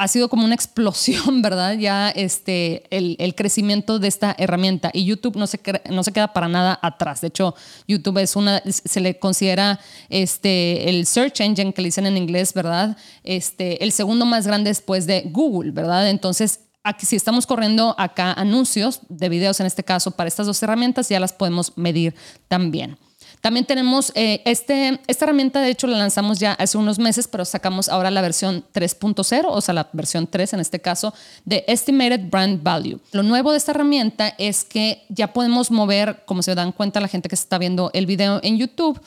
ha 0.00 0.08
sido 0.08 0.30
como 0.30 0.46
una 0.46 0.54
explosión, 0.54 1.42
¿verdad? 1.42 1.76
Ya 1.76 2.08
este, 2.08 2.84
el, 2.90 3.34
crecimiento 3.34 3.98
de 3.98 4.08
esta 4.08 4.34
herramienta 4.38 4.90
y 4.94 5.04
YouTube 5.04 5.36
no 5.36 5.46
se, 5.46 5.60
no 5.90 6.02
se 6.02 6.12
queda 6.12 6.32
para 6.32 6.48
nada 6.48 6.78
atrás. 6.80 7.20
De 7.20 7.28
hecho, 7.28 7.54
YouTube 7.86 8.16
es 8.18 8.34
una, 8.34 8.62
se 8.64 9.00
le 9.00 9.18
considera 9.18 9.78
este, 10.08 10.88
el 10.88 11.04
search 11.04 11.40
engine 11.40 11.74
que 11.74 11.82
le 11.82 11.88
dicen 11.88 12.06
en 12.06 12.16
inglés, 12.16 12.54
¿verdad? 12.54 12.96
Este, 13.24 13.84
el 13.84 13.92
segundo 13.92 14.24
más 14.24 14.46
grande 14.46 14.70
después 14.70 15.06
de 15.06 15.24
Google, 15.26 15.72
¿verdad? 15.72 16.08
Entonces, 16.08 16.60
aquí, 16.82 17.06
si 17.06 17.16
estamos 17.16 17.46
corriendo 17.46 17.94
acá 17.98 18.32
anuncios 18.32 19.00
de 19.08 19.28
videos 19.28 19.60
en 19.60 19.66
este 19.66 19.84
caso 19.84 20.12
para 20.12 20.28
estas 20.28 20.46
dos 20.46 20.62
herramientas, 20.62 21.08
ya 21.08 21.20
las 21.20 21.32
podemos 21.32 21.76
medir 21.76 22.14
también. 22.48 22.98
También 23.40 23.64
tenemos 23.64 24.12
eh, 24.14 24.42
este, 24.44 25.00
esta 25.06 25.24
herramienta, 25.24 25.60
de 25.60 25.70
hecho, 25.70 25.86
la 25.86 25.96
lanzamos 25.96 26.38
ya 26.38 26.52
hace 26.52 26.76
unos 26.76 26.98
meses, 26.98 27.26
pero 27.26 27.44
sacamos 27.46 27.88
ahora 27.88 28.10
la 28.10 28.20
versión 28.20 28.64
3.0, 28.74 29.46
o 29.48 29.60
sea, 29.62 29.74
la 29.74 29.88
versión 29.92 30.26
3 30.26 30.54
en 30.54 30.60
este 30.60 30.80
caso, 30.80 31.14
de 31.46 31.64
Estimated 31.66 32.28
Brand 32.28 32.62
Value. 32.62 33.00
Lo 33.12 33.22
nuevo 33.22 33.52
de 33.52 33.58
esta 33.58 33.72
herramienta 33.72 34.34
es 34.36 34.64
que 34.64 35.06
ya 35.08 35.32
podemos 35.32 35.70
mover, 35.70 36.22
como 36.26 36.42
se 36.42 36.54
dan 36.54 36.72
cuenta 36.72 37.00
la 37.00 37.08
gente 37.08 37.30
que 37.30 37.34
está 37.34 37.56
viendo 37.56 37.90
el 37.94 38.04
video 38.04 38.40
en 38.42 38.58
YouTube, 38.58 39.00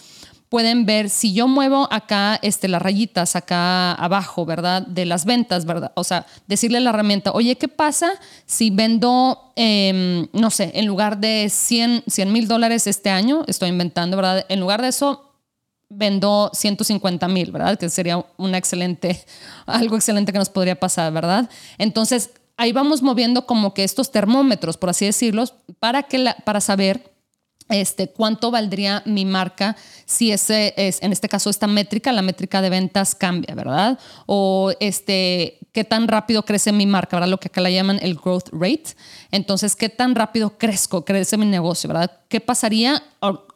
pueden 0.53 0.85
ver 0.85 1.09
si 1.09 1.33
yo 1.33 1.47
muevo 1.47 1.87
acá 1.89 2.37
este, 2.43 2.67
las 2.67 2.79
rayitas 2.79 3.35
acá 3.35 3.93
abajo, 3.93 4.45
¿verdad? 4.45 4.85
De 4.85 5.03
las 5.03 5.25
ventas, 5.25 5.65
¿verdad? 5.65 5.91
O 5.95 6.03
sea, 6.03 6.27
decirle 6.45 6.77
a 6.77 6.81
la 6.81 6.91
herramienta, 6.91 7.31
oye, 7.31 7.55
¿qué 7.55 7.67
pasa 7.67 8.11
si 8.45 8.69
vendo, 8.69 9.51
em, 9.55 10.27
no 10.31 10.51
sé, 10.51 10.69
en 10.75 10.85
lugar 10.85 11.17
de 11.17 11.49
100 11.49 12.03
mil 12.31 12.47
dólares 12.47 12.85
este 12.85 13.09
año, 13.09 13.43
estoy 13.47 13.69
inventando, 13.69 14.15
¿verdad? 14.15 14.45
En 14.47 14.59
lugar 14.59 14.83
de 14.83 14.89
eso, 14.89 15.31
vendo 15.89 16.51
150 16.53 17.27
mil, 17.29 17.51
¿verdad? 17.51 17.79
Que 17.79 17.89
sería 17.89 18.23
una 18.37 18.59
excelente, 18.59 19.25
algo 19.65 19.95
excelente 19.95 20.31
que 20.31 20.37
nos 20.37 20.51
podría 20.51 20.79
pasar, 20.79 21.11
¿verdad? 21.11 21.49
Entonces, 21.79 22.29
ahí 22.57 22.71
vamos 22.71 23.01
moviendo 23.01 23.47
como 23.47 23.73
que 23.73 23.83
estos 23.83 24.11
termómetros, 24.11 24.77
por 24.77 24.91
así 24.91 25.05
decirlo, 25.05 25.45
para, 25.79 26.03
que 26.03 26.23
para 26.45 26.61
saber 26.61 27.12
este, 27.69 28.09
cuánto 28.09 28.51
valdría 28.51 29.01
mi 29.05 29.25
marca 29.25 29.75
si 30.05 30.31
ese 30.31 30.73
es, 30.77 31.01
en 31.01 31.11
este 31.11 31.29
caso, 31.29 31.49
esta 31.49 31.67
métrica, 31.67 32.11
la 32.11 32.21
métrica 32.21 32.61
de 32.61 32.69
ventas 32.69 33.15
cambia, 33.15 33.55
¿verdad? 33.55 33.97
O 34.25 34.71
este, 34.79 35.59
qué 35.71 35.83
tan 35.83 36.07
rápido 36.07 36.43
crece 36.43 36.71
mi 36.71 36.85
marca, 36.85 37.15
¿verdad? 37.15 37.29
Lo 37.29 37.39
que 37.39 37.47
acá 37.47 37.61
la 37.61 37.71
llaman 37.71 37.99
el 38.01 38.15
growth 38.15 38.49
rate. 38.51 38.95
Entonces, 39.31 39.75
qué 39.75 39.89
tan 39.89 40.13
rápido 40.13 40.57
crezco, 40.57 41.05
crece 41.05 41.37
mi 41.37 41.45
negocio, 41.45 41.87
¿verdad? 41.87 42.11
¿Qué 42.27 42.41
pasaría? 42.41 43.01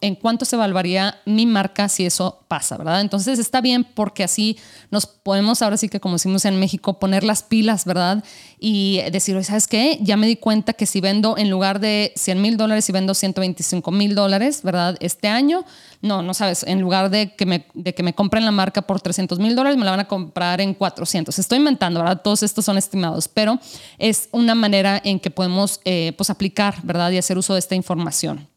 ¿En 0.02 0.16
cuánto 0.16 0.46
se 0.46 0.56
evaluaría 0.56 1.20
mi 1.26 1.46
marca 1.46 1.90
si 1.90 2.06
eso 2.06 2.44
pasa, 2.48 2.78
¿verdad? 2.78 3.02
Entonces, 3.02 3.38
está 3.38 3.62
bien 3.62 3.84
porque 3.84 4.24
así 4.24 4.58
nos 4.90 5.06
podemos, 5.06 5.62
ahora 5.62 5.78
sí 5.78 5.90
que 5.90 6.00
como 6.00 6.16
decimos 6.16 6.46
en 6.46 6.60
México, 6.60 6.98
poner 6.98 7.24
las 7.24 7.44
pilas, 7.44 7.86
¿verdad? 7.86 8.24
Y 8.60 9.02
decir, 9.12 9.44
¿sabes 9.44 9.68
qué? 9.68 10.00
Ya 10.02 10.16
me 10.18 10.26
di 10.26 10.38
cuenta 10.38 10.74
que 10.74 10.86
si 10.86 11.02
vendo 11.02 11.38
en 11.38 11.50
lugar 11.50 11.80
de 11.80 12.14
100 12.16 12.42
mil 12.42 12.58
dólares, 12.58 12.88
y 12.90 12.92
vendo 12.92 13.14
125 13.14 13.92
mil 13.92 13.97
dólares, 14.16 14.62
¿verdad? 14.64 14.98
Este 15.00 15.28
año, 15.28 15.66
no, 16.02 16.22
no 16.22 16.34
sabes, 16.34 16.64
en 16.64 16.82
lugar 16.82 17.10
de 17.10 17.36
que 17.36 17.46
me, 17.46 17.66
de 17.74 17.94
que 17.94 18.04
me 18.04 18.14
compren 18.14 18.46
la 18.46 18.52
marca 18.52 18.84
por 18.84 19.02
300 19.02 19.40
mil 19.40 19.56
dólares, 19.56 19.78
me 19.78 19.86
la 19.86 19.92
van 19.92 20.00
a 20.02 20.08
comprar 20.08 20.62
en 20.62 20.74
400. 20.74 21.38
Estoy 21.38 21.58
inventando, 21.58 22.00
¿verdad? 22.00 22.22
Todos 22.22 22.44
estos 22.44 22.66
son 22.66 22.78
estimados, 22.78 23.28
pero 23.28 23.60
es 23.98 24.30
una 24.32 24.56
manera 24.56 25.02
en 25.04 25.20
que 25.20 25.32
podemos 25.32 25.82
eh, 25.86 26.14
pues 26.18 26.30
aplicar, 26.30 26.76
¿verdad? 26.84 27.12
Y 27.12 27.18
hacer 27.18 27.38
uso 27.38 27.54
de 27.54 27.60
esta 27.60 27.76
información. 27.76 28.48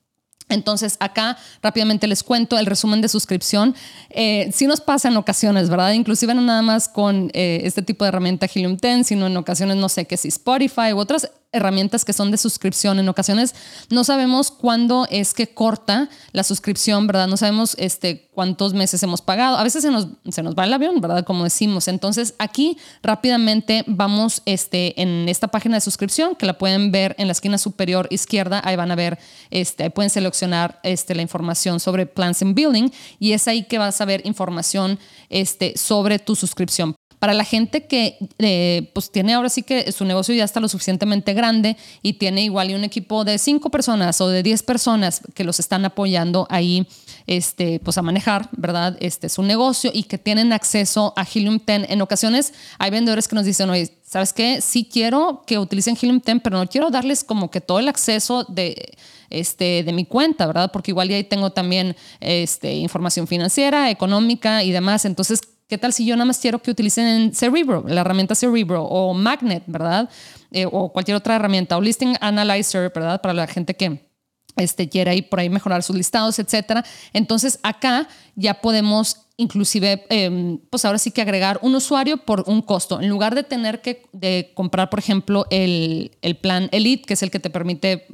Entonces, 0.50 0.96
acá 1.00 1.38
rápidamente 1.62 2.07
les 2.07 2.22
cuento 2.22 2.59
el 2.59 2.66
resumen 2.66 3.00
de 3.00 3.09
suscripción. 3.09 3.74
Eh, 4.11 4.50
sí 4.53 4.66
nos 4.66 4.81
pasa 4.81 5.09
en 5.09 5.16
ocasiones, 5.16 5.70
¿verdad? 5.70 5.92
Inclusive 5.92 6.35
no 6.35 6.42
nada 6.42 6.61
más 6.61 6.88
con 6.88 7.31
eh, 7.33 7.61
este 7.64 7.83
tipo 7.83 8.05
de 8.05 8.09
herramienta 8.09 8.46
Helium 8.53 8.76
10, 8.76 9.07
sino 9.07 9.26
en 9.29 9.37
ocasiones, 9.37 9.76
no 9.76 9.88
sé, 9.88 10.05
que 10.07 10.16
si 10.16 10.29
Spotify 10.29 10.92
u 10.92 10.98
otras 10.98 11.31
herramientas 11.52 12.04
que 12.04 12.12
son 12.12 12.30
de 12.30 12.36
suscripción. 12.36 12.98
En 12.98 13.08
ocasiones 13.08 13.54
no 13.90 14.04
sabemos 14.04 14.50
cuándo 14.50 15.06
es 15.10 15.34
que 15.34 15.52
corta 15.52 16.08
la 16.32 16.44
suscripción, 16.44 17.06
¿verdad? 17.06 17.26
No 17.26 17.36
sabemos 17.36 17.74
este, 17.78 18.28
cuántos 18.32 18.72
meses 18.72 19.02
hemos 19.02 19.20
pagado. 19.20 19.56
A 19.56 19.64
veces 19.64 19.82
se 19.82 19.90
nos, 19.90 20.06
se 20.30 20.42
nos 20.42 20.54
va 20.54 20.64
el 20.64 20.72
avión, 20.72 21.00
¿verdad? 21.00 21.24
Como 21.24 21.44
decimos. 21.44 21.88
Entonces 21.88 22.34
aquí 22.38 22.78
rápidamente 23.02 23.84
vamos 23.86 24.42
este, 24.46 25.00
en 25.00 25.28
esta 25.28 25.48
página 25.48 25.76
de 25.76 25.80
suscripción 25.80 26.36
que 26.36 26.46
la 26.46 26.58
pueden 26.58 26.92
ver 26.92 27.16
en 27.18 27.26
la 27.26 27.32
esquina 27.32 27.58
superior 27.58 28.06
izquierda. 28.10 28.60
Ahí 28.64 28.76
van 28.76 28.90
a 28.90 28.96
ver, 28.96 29.18
este, 29.50 29.90
pueden 29.90 30.10
seleccionar 30.10 30.80
este, 30.82 31.14
la 31.14 31.22
información 31.22 31.80
sobre 31.80 32.06
Plans 32.06 32.42
and 32.42 32.54
Building 32.54 32.90
y 33.18 33.32
es 33.32 33.48
ahí 33.48 33.64
que 33.64 33.78
vas 33.78 34.00
a 34.00 34.04
ver 34.04 34.22
información 34.24 34.98
este, 35.28 35.76
sobre 35.76 36.18
tu 36.18 36.36
suscripción. 36.36 36.94
Para 37.20 37.35
la 37.35 37.44
gente 37.44 37.85
que 37.85 38.16
eh, 38.38 38.90
pues 38.94 39.12
tiene 39.12 39.35
ahora 39.35 39.50
sí 39.50 39.62
que 39.62 39.92
su 39.92 40.06
negocio 40.06 40.35
ya 40.35 40.42
está 40.42 40.59
lo 40.59 40.68
suficientemente 40.68 41.35
grande 41.35 41.76
y 42.02 42.14
tiene 42.14 42.42
igual 42.42 42.74
un 42.74 42.83
equipo 42.83 43.24
de 43.24 43.37
cinco 43.37 43.68
personas 43.68 44.22
o 44.22 44.28
de 44.28 44.42
diez 44.42 44.62
personas 44.62 45.20
que 45.35 45.44
los 45.44 45.61
están 45.61 45.85
apoyando 45.85 46.46
ahí 46.48 46.87
este, 47.26 47.78
pues 47.80 47.98
a 47.98 48.02
manejar, 48.02 48.48
¿verdad? 48.56 48.96
Este, 49.00 49.28
su 49.28 49.42
negocio 49.42 49.90
y 49.92 50.04
que 50.04 50.16
tienen 50.16 50.54
acceso 50.54 51.12
a 51.14 51.22
Helium 51.22 51.61
10. 51.64 51.90
En 51.90 52.00
ocasiones 52.00 52.54
hay 52.78 52.90
vendedores 52.90 53.28
que 53.28 53.37
nos 53.37 53.44
dicen, 53.44 53.68
oye, 53.68 53.94
¿sabes 54.02 54.33
qué? 54.33 54.62
Sí 54.62 54.88
quiero 54.90 55.42
que 55.46 55.59
utilicen 55.59 55.98
Helium 56.00 56.22
10, 56.24 56.38
pero 56.42 56.56
no 56.56 56.66
quiero 56.66 56.88
darles 56.88 57.22
como 57.22 57.50
que 57.50 57.61
todo 57.61 57.80
el 57.80 57.88
acceso 57.88 58.44
de, 58.44 58.96
este, 59.28 59.85
de 59.85 59.92
mi 59.92 60.06
cuenta, 60.06 60.46
¿verdad? 60.46 60.72
Porque 60.72 60.90
igual 60.90 61.11
ahí 61.11 61.24
tengo 61.24 61.50
también 61.50 61.96
este, 62.20 62.72
información 62.72 63.26
financiera, 63.26 63.90
económica 63.90 64.64
y 64.64 64.72
demás. 64.72 65.04
Entonces, 65.04 65.42
¿qué 65.70 65.78
tal 65.78 65.92
si 65.92 66.04
yo 66.04 66.16
nada 66.16 66.26
más 66.26 66.38
quiero 66.38 66.59
que 66.59 66.72
utilicen 66.72 67.33
Cerebro, 67.33 67.85
la 67.87 68.00
herramienta 68.00 68.35
Cerebro 68.35 68.83
o 68.83 69.14
Magnet, 69.14 69.62
¿verdad? 69.66 70.11
Eh, 70.50 70.66
o 70.70 70.92
cualquier 70.92 71.16
otra 71.16 71.37
herramienta, 71.37 71.78
o 71.78 71.80
Listing 71.80 72.16
Analyzer, 72.20 72.90
¿verdad? 72.92 73.22
Para 73.22 73.33
la 73.33 73.46
gente 73.46 73.74
que 73.74 74.11
este, 74.56 74.88
quiera 74.88 75.14
ir 75.14 75.28
por 75.28 75.38
ahí 75.38 75.48
mejorar 75.48 75.85
sus 75.85 75.96
listados, 75.96 76.40
etcétera. 76.40 76.85
Entonces, 77.12 77.61
acá 77.62 78.09
ya 78.35 78.61
podemos 78.61 79.28
inclusive, 79.37 80.04
em, 80.11 80.59
pues 80.68 80.85
ahora 80.85 80.98
sí 80.98 81.12
que 81.12 81.22
agregar 81.22 81.59
un 81.62 81.74
usuario 81.74 82.18
por 82.18 82.44
un 82.46 82.61
costo. 82.61 83.00
En 83.00 83.09
lugar 83.09 83.35
de 83.35 83.42
tener 83.42 83.80
que 83.80 84.02
de 84.12 84.50
comprar, 84.54 84.90
por 84.90 84.98
ejemplo, 84.98 85.46
el, 85.50 86.11
el 86.20 86.37
plan 86.37 86.68
Elite, 86.72 87.04
que 87.06 87.14
es 87.14 87.22
el 87.22 87.30
que 87.30 87.40
te 87.40 87.48
permite 87.48 88.06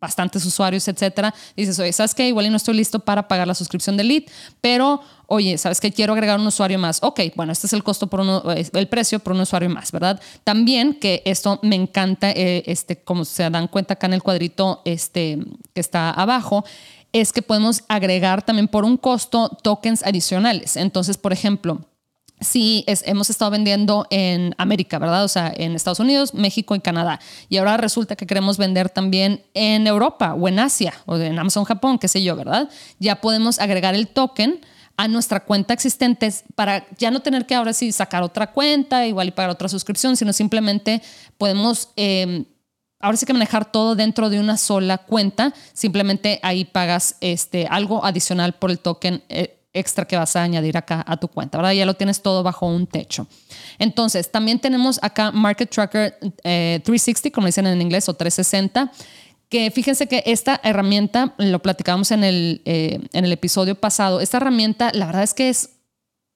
bastantes 0.00 0.44
usuarios, 0.44 0.86
etcétera, 0.88 1.34
dices, 1.56 1.78
oye, 1.78 1.92
¿sabes 1.92 2.14
qué? 2.14 2.28
Igual 2.28 2.46
y 2.46 2.50
no 2.50 2.56
estoy 2.56 2.74
listo 2.74 3.00
para 3.00 3.28
pagar 3.28 3.46
la 3.46 3.54
suscripción 3.54 3.96
de 3.96 4.04
Lead, 4.04 4.22
pero, 4.60 5.00
oye, 5.26 5.58
¿sabes 5.58 5.80
qué? 5.80 5.92
Quiero 5.92 6.12
agregar 6.12 6.38
un 6.38 6.46
usuario 6.46 6.78
más. 6.78 6.98
Ok, 7.02 7.20
bueno, 7.34 7.52
este 7.52 7.66
es 7.66 7.72
el 7.72 7.82
costo 7.82 8.06
por 8.06 8.20
uno, 8.20 8.42
el 8.52 8.88
precio 8.88 9.18
por 9.18 9.32
un 9.32 9.40
usuario 9.40 9.70
más, 9.70 9.92
¿verdad? 9.92 10.20
También 10.44 10.94
que 10.94 11.22
esto 11.24 11.58
me 11.62 11.76
encanta, 11.76 12.30
eh, 12.30 12.62
este, 12.66 13.02
como 13.02 13.24
se 13.24 13.48
dan 13.48 13.68
cuenta 13.68 13.94
acá 13.94 14.06
en 14.06 14.14
el 14.14 14.22
cuadrito 14.22 14.82
este, 14.84 15.38
que 15.74 15.80
está 15.80 16.10
abajo, 16.10 16.64
es 17.12 17.32
que 17.32 17.42
podemos 17.42 17.82
agregar 17.88 18.44
también 18.44 18.68
por 18.68 18.84
un 18.84 18.96
costo 18.96 19.48
tokens 19.62 20.02
adicionales. 20.02 20.76
Entonces, 20.76 21.16
por 21.16 21.32
ejemplo, 21.32 21.80
si 22.40 22.84
hemos 22.86 23.30
estado 23.30 23.50
vendiendo 23.50 24.06
en 24.10 24.54
América, 24.58 24.98
¿verdad? 24.98 25.24
O 25.24 25.28
sea, 25.28 25.52
en 25.56 25.74
Estados 25.74 26.00
Unidos, 26.00 26.34
México 26.34 26.74
y 26.74 26.80
Canadá. 26.80 27.18
Y 27.48 27.56
ahora 27.56 27.76
resulta 27.76 28.16
que 28.16 28.26
queremos 28.26 28.58
vender 28.58 28.90
también 28.90 29.42
en 29.54 29.86
Europa 29.86 30.34
o 30.34 30.48
en 30.48 30.58
Asia 30.58 30.94
o 31.06 31.16
en 31.16 31.38
Amazon 31.38 31.64
Japón, 31.64 31.98
qué 31.98 32.08
sé 32.08 32.22
yo, 32.22 32.36
¿verdad? 32.36 32.68
Ya 32.98 33.20
podemos 33.20 33.58
agregar 33.58 33.94
el 33.94 34.08
token 34.08 34.60
a 34.96 35.08
nuestra 35.08 35.40
cuenta 35.44 35.74
existente 35.74 36.32
para 36.54 36.86
ya 36.96 37.10
no 37.10 37.20
tener 37.20 37.46
que 37.46 37.54
ahora 37.54 37.72
sí 37.72 37.92
sacar 37.92 38.22
otra 38.22 38.52
cuenta, 38.52 39.06
igual 39.06 39.28
y 39.28 39.30
pagar 39.30 39.50
otra 39.50 39.68
suscripción, 39.68 40.16
sino 40.16 40.32
simplemente 40.32 41.02
podemos... 41.38 41.90
Em, 41.96 42.44
ahora 42.98 43.18
sí 43.18 43.26
que 43.26 43.34
manejar 43.34 43.70
todo 43.70 43.94
dentro 43.94 44.30
de 44.30 44.40
una 44.40 44.56
sola 44.56 44.98
cuenta, 44.98 45.52
simplemente 45.74 46.40
ahí 46.42 46.64
pagas 46.64 47.16
este, 47.20 47.66
algo 47.68 48.04
adicional 48.04 48.54
por 48.54 48.70
el 48.70 48.78
token 48.78 49.22
eh, 49.28 49.55
extra 49.78 50.06
que 50.06 50.16
vas 50.16 50.34
a 50.36 50.42
añadir 50.42 50.76
acá 50.76 51.04
a 51.06 51.16
tu 51.16 51.28
cuenta, 51.28 51.58
¿verdad? 51.58 51.72
Ya 51.72 51.86
lo 51.86 51.94
tienes 51.94 52.22
todo 52.22 52.42
bajo 52.42 52.66
un 52.66 52.86
techo. 52.86 53.26
Entonces, 53.78 54.30
también 54.30 54.58
tenemos 54.58 54.98
acá 55.02 55.30
Market 55.32 55.70
Tracker 55.70 56.18
360, 56.42 57.28
eh, 57.28 57.32
como 57.32 57.46
dicen 57.46 57.66
en 57.66 57.80
inglés, 57.80 58.08
o 58.08 58.14
360 58.14 58.90
que 59.48 59.70
fíjense 59.70 60.08
que 60.08 60.24
esta 60.26 60.60
herramienta, 60.64 61.34
lo 61.38 61.60
platicamos 61.60 62.10
en 62.10 62.24
el, 62.24 62.62
eh, 62.64 62.98
en 63.12 63.24
el 63.24 63.32
episodio 63.32 63.76
pasado, 63.76 64.20
esta 64.20 64.38
herramienta 64.38 64.90
la 64.92 65.06
verdad 65.06 65.22
es 65.22 65.34
que 65.34 65.48
es 65.48 65.75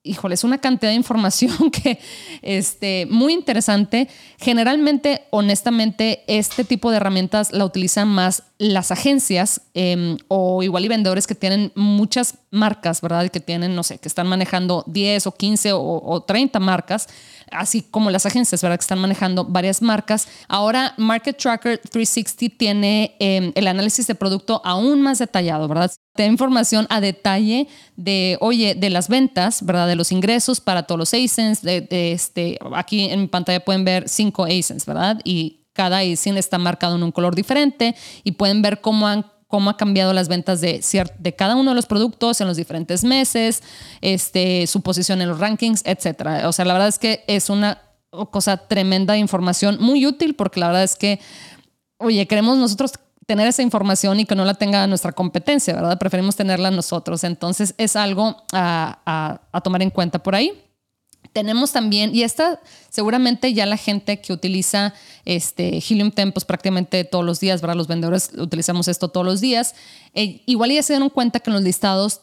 híjole, 0.02 0.34
es 0.34 0.44
una 0.44 0.58
cantidad 0.58 0.90
de 0.90 0.96
información 0.96 1.70
que, 1.70 1.98
este, 2.42 3.06
muy 3.10 3.32
interesante. 3.32 4.08
Generalmente, 4.38 5.26
honestamente, 5.30 6.24
este 6.26 6.64
tipo 6.64 6.90
de 6.90 6.98
herramientas 6.98 7.52
la 7.52 7.64
utilizan 7.64 8.08
más 8.08 8.44
las 8.58 8.90
agencias 8.90 9.62
em, 9.74 10.18
o 10.28 10.62
igual 10.62 10.84
y 10.84 10.88
vendedores 10.88 11.26
que 11.26 11.34
tienen 11.34 11.72
muchas 11.74 12.34
marcas, 12.50 13.00
¿verdad? 13.00 13.28
Que 13.30 13.40
tienen, 13.40 13.74
no 13.74 13.82
sé, 13.82 13.98
que 13.98 14.08
están 14.08 14.26
manejando 14.26 14.84
10 14.86 15.26
o 15.26 15.32
15 15.32 15.72
o, 15.72 16.02
o 16.04 16.22
30 16.22 16.60
marcas 16.60 17.08
así 17.52 17.82
como 17.82 18.10
las 18.10 18.26
agencias, 18.26 18.62
¿verdad? 18.62 18.78
Que 18.78 18.82
están 18.82 18.98
manejando 18.98 19.44
varias 19.44 19.82
marcas. 19.82 20.28
Ahora, 20.48 20.94
Market 20.96 21.36
Tracker 21.36 21.78
360 21.78 22.56
tiene 22.56 23.16
em, 23.18 23.52
el 23.54 23.68
análisis 23.68 24.06
de 24.06 24.14
producto 24.14 24.60
aún 24.64 25.02
más 25.02 25.18
detallado, 25.18 25.68
¿verdad? 25.68 25.90
Te 26.14 26.24
da 26.24 26.28
información 26.28 26.86
a 26.90 27.00
detalle 27.00 27.68
de, 27.96 28.36
oye, 28.40 28.74
de 28.74 28.90
las 28.90 29.08
ventas, 29.08 29.64
¿verdad? 29.64 29.86
De 29.86 29.96
los 29.96 30.12
ingresos 30.12 30.60
para 30.60 30.84
todos 30.84 30.98
los 30.98 31.14
ASINs. 31.14 31.62
De, 31.62 31.86
este, 32.12 32.58
aquí 32.74 33.04
en 33.10 33.20
mi 33.20 33.26
pantalla 33.26 33.60
pueden 33.60 33.84
ver 33.84 34.08
cinco 34.08 34.44
ASINs, 34.44 34.86
¿verdad? 34.86 35.20
Y 35.24 35.66
cada 35.72 35.98
ASIN 35.98 36.36
está 36.36 36.58
marcado 36.58 36.96
en 36.96 37.02
un 37.02 37.12
color 37.12 37.34
diferente 37.34 37.94
y 38.24 38.32
pueden 38.32 38.62
ver 38.62 38.80
cómo 38.80 39.06
han 39.06 39.24
cómo 39.50 39.68
ha 39.68 39.76
cambiado 39.76 40.12
las 40.12 40.28
ventas 40.28 40.60
de, 40.60 40.80
de 41.18 41.34
cada 41.34 41.56
uno 41.56 41.72
de 41.72 41.74
los 41.74 41.86
productos 41.86 42.40
en 42.40 42.46
los 42.46 42.56
diferentes 42.56 43.02
meses, 43.02 43.64
este, 44.00 44.68
su 44.68 44.80
posición 44.80 45.20
en 45.20 45.28
los 45.28 45.40
rankings, 45.40 45.82
etc. 45.84 46.46
O 46.46 46.52
sea, 46.52 46.64
la 46.64 46.72
verdad 46.72 46.88
es 46.88 47.00
que 47.00 47.24
es 47.26 47.50
una 47.50 47.82
cosa 48.30 48.56
tremenda 48.68 49.14
de 49.14 49.18
información, 49.18 49.78
muy 49.80 50.06
útil 50.06 50.36
porque 50.36 50.60
la 50.60 50.68
verdad 50.68 50.84
es 50.84 50.94
que, 50.94 51.20
oye, 51.98 52.26
queremos 52.28 52.58
nosotros 52.58 52.92
tener 53.26 53.48
esa 53.48 53.62
información 53.62 54.20
y 54.20 54.24
que 54.24 54.36
no 54.36 54.44
la 54.44 54.54
tenga 54.54 54.86
nuestra 54.86 55.10
competencia, 55.10 55.74
¿verdad? 55.74 55.98
Preferimos 55.98 56.36
tenerla 56.36 56.70
nosotros. 56.70 57.24
Entonces 57.24 57.74
es 57.76 57.96
algo 57.96 58.36
a 58.52 59.60
tomar 59.64 59.82
en 59.82 59.90
cuenta 59.90 60.22
por 60.22 60.36
ahí. 60.36 60.69
Tenemos 61.32 61.72
también, 61.72 62.14
y 62.14 62.22
esta 62.22 62.60
seguramente 62.88 63.54
ya 63.54 63.64
la 63.66 63.76
gente 63.76 64.20
que 64.20 64.32
utiliza 64.32 64.94
este 65.24 65.78
Helium 65.78 66.10
Tempos 66.10 66.44
prácticamente 66.44 67.04
todos 67.04 67.24
los 67.24 67.38
días, 67.38 67.60
¿verdad? 67.60 67.76
Los 67.76 67.86
vendedores 67.86 68.30
utilizamos 68.36 68.88
esto 68.88 69.08
todos 69.08 69.24
los 69.24 69.40
días. 69.40 69.74
Eh, 70.14 70.42
igual 70.46 70.72
ya 70.72 70.82
se 70.82 70.94
dieron 70.94 71.10
cuenta 71.10 71.38
que 71.40 71.50
en 71.50 71.54
los 71.54 71.62
listados 71.62 72.22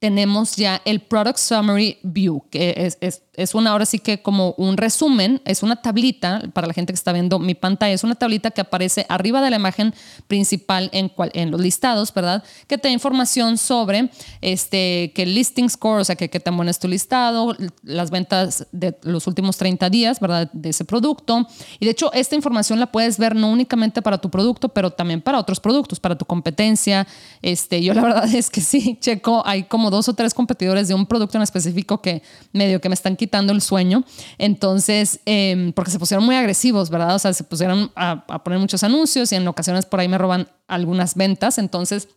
tenemos 0.00 0.56
ya 0.56 0.82
el 0.84 1.00
Product 1.00 1.38
Summary 1.38 1.98
View, 2.02 2.44
que 2.50 2.92
es, 3.00 3.22
es, 3.36 3.54
una 3.54 3.70
ahora 3.70 3.86
sí 3.86 3.98
que 3.98 4.22
como 4.22 4.54
un 4.58 4.76
resumen, 4.76 5.40
es 5.44 5.62
una 5.62 5.76
tablita 5.76 6.42
para 6.52 6.66
la 6.66 6.72
gente 6.72 6.92
que 6.92 6.96
está 6.96 7.12
viendo 7.12 7.38
mi 7.38 7.54
pantalla, 7.54 7.92
es 7.92 8.04
una 8.04 8.14
tablita 8.14 8.50
que 8.50 8.60
aparece 8.60 9.06
arriba 9.08 9.40
de 9.40 9.50
la 9.50 9.56
imagen 9.56 9.94
principal 10.28 10.90
en, 10.92 11.12
en 11.32 11.50
los 11.50 11.60
listados, 11.60 12.12
¿verdad? 12.14 12.44
Que 12.66 12.78
te 12.78 12.88
da 12.88 12.92
información 12.92 13.58
sobre 13.58 14.10
este, 14.40 15.12
que 15.14 15.24
el 15.24 15.34
listing 15.34 15.68
score, 15.68 16.00
o 16.00 16.04
sea, 16.04 16.16
que 16.16 16.30
qué 16.30 16.40
tan 16.40 16.56
bueno 16.56 16.70
es 16.70 16.78
tu 16.78 16.88
listado, 16.88 17.56
las 17.82 18.10
ventas 18.10 18.66
de 18.72 18.96
los 19.02 19.26
últimos 19.26 19.56
30 19.56 19.90
días, 19.90 20.20
¿verdad? 20.20 20.50
De 20.52 20.70
ese 20.70 20.84
producto. 20.84 21.46
Y 21.80 21.84
de 21.84 21.90
hecho, 21.90 22.12
esta 22.12 22.34
información 22.34 22.80
la 22.80 22.90
puedes 22.92 23.18
ver 23.18 23.34
no 23.34 23.50
únicamente 23.50 24.02
para 24.02 24.18
tu 24.18 24.30
producto, 24.30 24.68
pero 24.68 24.90
también 24.90 25.20
para 25.20 25.38
otros 25.38 25.60
productos, 25.60 26.00
para 26.00 26.16
tu 26.16 26.24
competencia. 26.24 27.06
Este, 27.42 27.82
yo 27.82 27.94
la 27.94 28.02
verdad 28.02 28.34
es 28.34 28.50
que 28.50 28.60
sí, 28.60 28.98
checo, 29.00 29.42
hay 29.44 29.64
como 29.64 29.90
dos 29.90 30.08
o 30.08 30.14
tres 30.14 30.34
competidores 30.34 30.88
de 30.88 30.94
un 30.94 31.06
producto 31.06 31.38
en 31.38 31.42
específico 31.42 32.00
que 32.00 32.22
medio 32.52 32.80
que 32.80 32.88
me 32.88 32.94
están 32.94 33.16
quitando 33.16 33.23
el 33.52 33.60
sueño. 33.60 34.04
Entonces, 34.38 35.20
em, 35.26 35.72
porque 35.72 35.90
se 35.90 35.98
pusieron 35.98 36.24
muy 36.24 36.36
agresivos, 36.36 36.90
¿verdad? 36.90 37.14
O 37.14 37.18
sea, 37.18 37.32
se 37.32 37.44
pusieron 37.44 37.90
a 37.94 38.44
poner 38.44 38.58
muchos 38.58 38.82
anuncios 38.82 39.32
y 39.32 39.36
en 39.36 39.46
ocasiones 39.48 39.86
por 39.86 40.00
ahí 40.00 40.08
me 40.08 40.18
roban 40.18 40.48
algunas 40.68 41.14
ventas. 41.14 41.58
Entonces, 41.58 42.08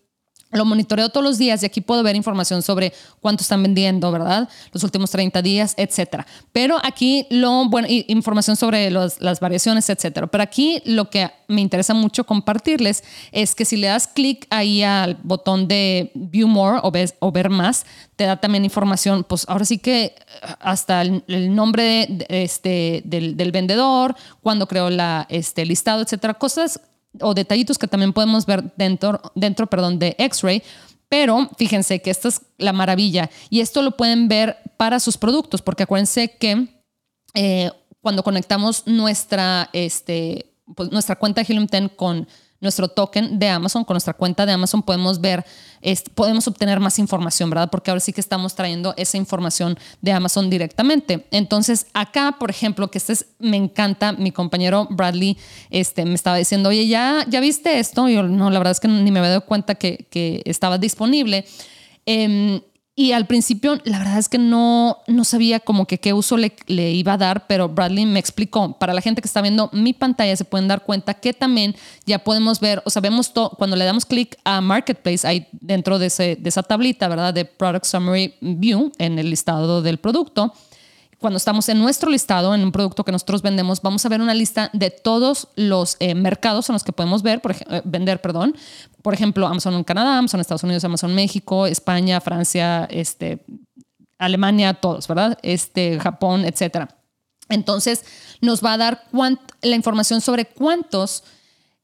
lo 0.58 0.66
monitoreo 0.66 1.10
todos 1.10 1.24
los 1.24 1.38
días 1.38 1.64
y 1.64 1.66
aquí 1.66 1.82
puedo 1.82 2.04
ver 2.04 2.16
información 2.16 2.62
sobre 2.62 2.94
cuánto 3.22 3.44
están 3.44 3.64
vendiendo, 3.64 4.12
¿verdad? 4.12 4.50
Los 4.72 4.84
últimos 4.84 5.12
30 5.12 5.42
días, 5.42 5.74
etcétera. 5.78 6.26
Pero 6.52 6.78
aquí 6.84 7.26
lo, 7.30 7.70
bueno, 7.70 7.88
información 7.90 8.56
sobre 8.56 8.92
las 8.92 9.40
variaciones, 9.40 9.90
etcétera. 9.90 10.28
Pero 10.28 10.44
aquí 10.44 10.82
lo 10.86 11.10
que 11.10 11.30
me 11.48 11.62
interesa 11.62 11.94
mucho 11.94 12.26
compartirles 12.26 13.04
es 13.32 13.56
que 13.56 13.66
si 13.66 13.78
le 13.78 13.88
das 13.88 14.08
clic 14.08 14.48
ahí 14.50 14.84
al 14.84 15.18
botón 15.24 15.68
de 15.68 16.12
View 16.14 16.48
More 16.48 16.80
o, 16.84 17.32
ver 17.32 17.50
más, 17.50 17.86
te 18.16 18.26
da 18.26 18.38
también 18.38 18.64
información, 18.64 19.24
pues 19.24 19.46
ahora 19.48 19.66
sí 19.66 19.78
que 19.78 20.16
hasta 20.60 21.02
el, 21.02 21.56
nombre 21.56 22.08
este, 22.30 23.02
del, 23.06 23.38
del, 23.38 23.52
vendedor, 23.52 24.16
cuándo 24.42 24.68
creó 24.68 24.90
la, 24.90 25.26
este 25.30 25.66
listado, 25.66 26.02
etcétera. 26.02 26.34
Cosas 26.34 26.82
o 27.20 27.34
detallitos 27.34 27.78
que 27.78 27.88
también 27.88 28.14
podemos 28.14 28.46
ver 28.46 28.74
dentro, 28.76 29.22
dentro 29.36 29.68
perdón, 29.68 30.00
de 30.00 30.16
X-Ray. 30.18 30.64
Pero 31.10 31.50
fíjense 31.58 32.02
que 32.02 32.10
esta 32.10 32.28
es 32.28 32.42
la 32.58 32.74
maravilla 32.74 33.30
y 33.50 33.62
esto 33.62 33.82
lo 33.82 33.92
pueden 33.96 34.28
ver 34.28 34.58
para 34.76 35.00
sus 35.00 35.18
productos, 35.18 35.62
porque 35.62 35.84
acuérdense 35.84 36.36
que 36.38 36.68
eh, 37.34 37.72
cuando 38.02 38.24
conectamos 38.24 38.86
nuestra, 38.88 39.70
este, 39.74 40.54
pues 40.76 40.92
nuestra 40.92 41.16
cuenta 41.16 41.42
de 41.42 41.48
Helium 41.48 41.68
10 41.68 41.92
con 41.96 42.28
nuestro 42.60 42.88
token 42.88 43.40
de 43.40 43.50
Amazon, 43.50 43.84
con 43.84 43.94
nuestra 43.94 44.14
cuenta 44.14 44.46
de 44.46 44.52
Amazon, 44.52 44.82
podemos 44.82 45.22
ver, 45.22 45.46
podemos 46.16 46.48
obtener 46.48 46.80
más 46.80 46.98
información, 47.00 47.50
¿verdad? 47.50 47.70
Porque 47.70 47.92
ahora 47.92 48.00
sí 48.00 48.14
que 48.14 48.22
estamos 48.22 48.56
trayendo 48.56 48.94
esa 48.98 49.18
información 49.18 49.78
de 50.02 50.12
Amazon 50.12 50.50
directamente. 50.50 51.28
Entonces, 51.32 51.88
acá, 51.94 52.36
por 52.40 52.50
ejemplo, 52.50 52.90
que 52.90 52.98
este 52.98 53.14
es, 53.14 53.26
me 53.40 53.58
encanta, 53.58 54.14
mi 54.14 54.32
compañero 54.32 54.88
Bradley 54.90 55.38
este, 55.70 56.06
me 56.06 56.16
estaba 56.16 56.38
diciendo, 56.38 56.70
oye, 56.70 56.88
¿ya, 56.88 57.26
ya 57.28 57.40
viste 57.40 57.80
esto? 57.80 58.10
Y 58.10 58.16
yo, 58.16 58.24
no, 58.24 58.50
la 58.50 58.60
verdad 58.60 58.72
es 58.72 58.80
que 58.80 58.88
ni 58.88 59.12
me 59.12 59.20
había 59.20 59.30
dado 59.30 59.46
cuenta 59.46 59.76
que, 59.76 60.08
que 60.10 60.42
estaba 60.46 60.78
disponible. 60.78 61.46
Em, 62.06 62.62
y 63.00 63.12
al 63.12 63.28
principio, 63.28 63.78
la 63.84 64.00
verdad 64.00 64.18
es 64.18 64.28
que 64.28 64.40
no, 64.40 65.04
no 65.06 65.24
sabía 65.24 65.60
como 65.60 65.86
que 65.86 66.00
qué 66.00 66.14
uso 66.14 66.36
le, 66.36 66.56
le, 66.66 66.94
iba 66.94 67.14
a 67.14 67.18
dar, 67.18 67.46
pero 67.46 67.70
Bradley 67.70 68.08
me 68.08 68.18
explicó. 68.18 68.74
Para 68.80 68.92
la 68.92 69.02
gente 69.02 69.22
que 69.22 69.28
está 69.28 69.40
viendo 69.44 69.70
mi 69.72 69.94
pantalla, 69.94 70.36
se 70.36 70.46
pueden 70.46 70.68
dar 70.68 70.84
cuenta 70.84 71.14
que 71.14 71.32
también 71.32 71.76
ya 72.08 72.18
podemos 72.18 72.60
ver, 72.60 72.82
o 72.86 72.90
sea, 72.90 73.04
vemos 73.04 73.34
todo, 73.34 73.52
cuando 73.52 73.76
le 73.76 73.86
damos 73.86 74.04
clic 74.04 74.40
a 74.44 74.62
Marketplace, 74.62 75.28
ahí 75.28 75.46
dentro 75.52 76.00
de, 76.00 76.08
ese, 76.08 76.38
de 76.38 76.50
esa 76.50 76.64
tablita, 76.64 77.08
¿verdad? 77.08 77.36
De 77.36 77.46
Product 77.46 77.86
Summary 77.86 78.34
View, 78.42 78.92
en 78.98 79.20
el 79.20 79.30
listado 79.30 79.84
del 79.84 80.00
producto 80.00 80.52
cuando 81.20 81.38
estamos 81.38 81.68
en 81.70 81.80
nuestro 81.80 82.12
listado, 82.12 82.54
en 82.54 82.64
un 82.64 82.72
producto 82.72 83.04
que 83.04 83.12
nosotros 83.12 83.42
vendemos, 83.42 83.82
vamos 83.82 84.06
a 84.06 84.10
ver 84.10 84.22
una 84.22 84.36
lista 84.36 84.70
de 84.74 84.92
todos 84.92 85.48
los 85.56 85.98
eh, 86.00 86.14
mercados 86.14 86.70
en 86.70 86.74
los 86.74 86.84
que 86.84 86.92
podemos 86.92 87.24
ver, 87.24 87.42
por 87.42 87.54
eh, 87.54 87.82
vender. 87.86 88.22
Perdón. 88.22 88.56
Por 89.02 89.14
ejemplo, 89.16 89.48
Amazon 89.48 89.74
en 89.74 89.84
Canadá, 89.84 90.18
Amazon 90.18 90.40
en 90.40 90.42
Estados 90.42 90.64
Unidos, 90.64 90.84
Amazon 90.84 91.16
México, 91.16 91.66
España, 91.66 92.22
Francia, 92.22 92.88
este, 92.92 93.44
Alemania, 94.20 94.76
todos, 94.76 95.08
¿verdad? 95.08 95.40
Este, 95.42 96.00
Japón, 96.00 96.46
etcétera. 96.46 96.90
Entonces, 97.50 98.06
nos 98.42 98.64
va 98.64 98.74
a 98.74 98.78
dar 98.78 99.04
la 99.62 99.76
información 99.76 100.22
sobre 100.22 100.46
cuántos 100.46 101.24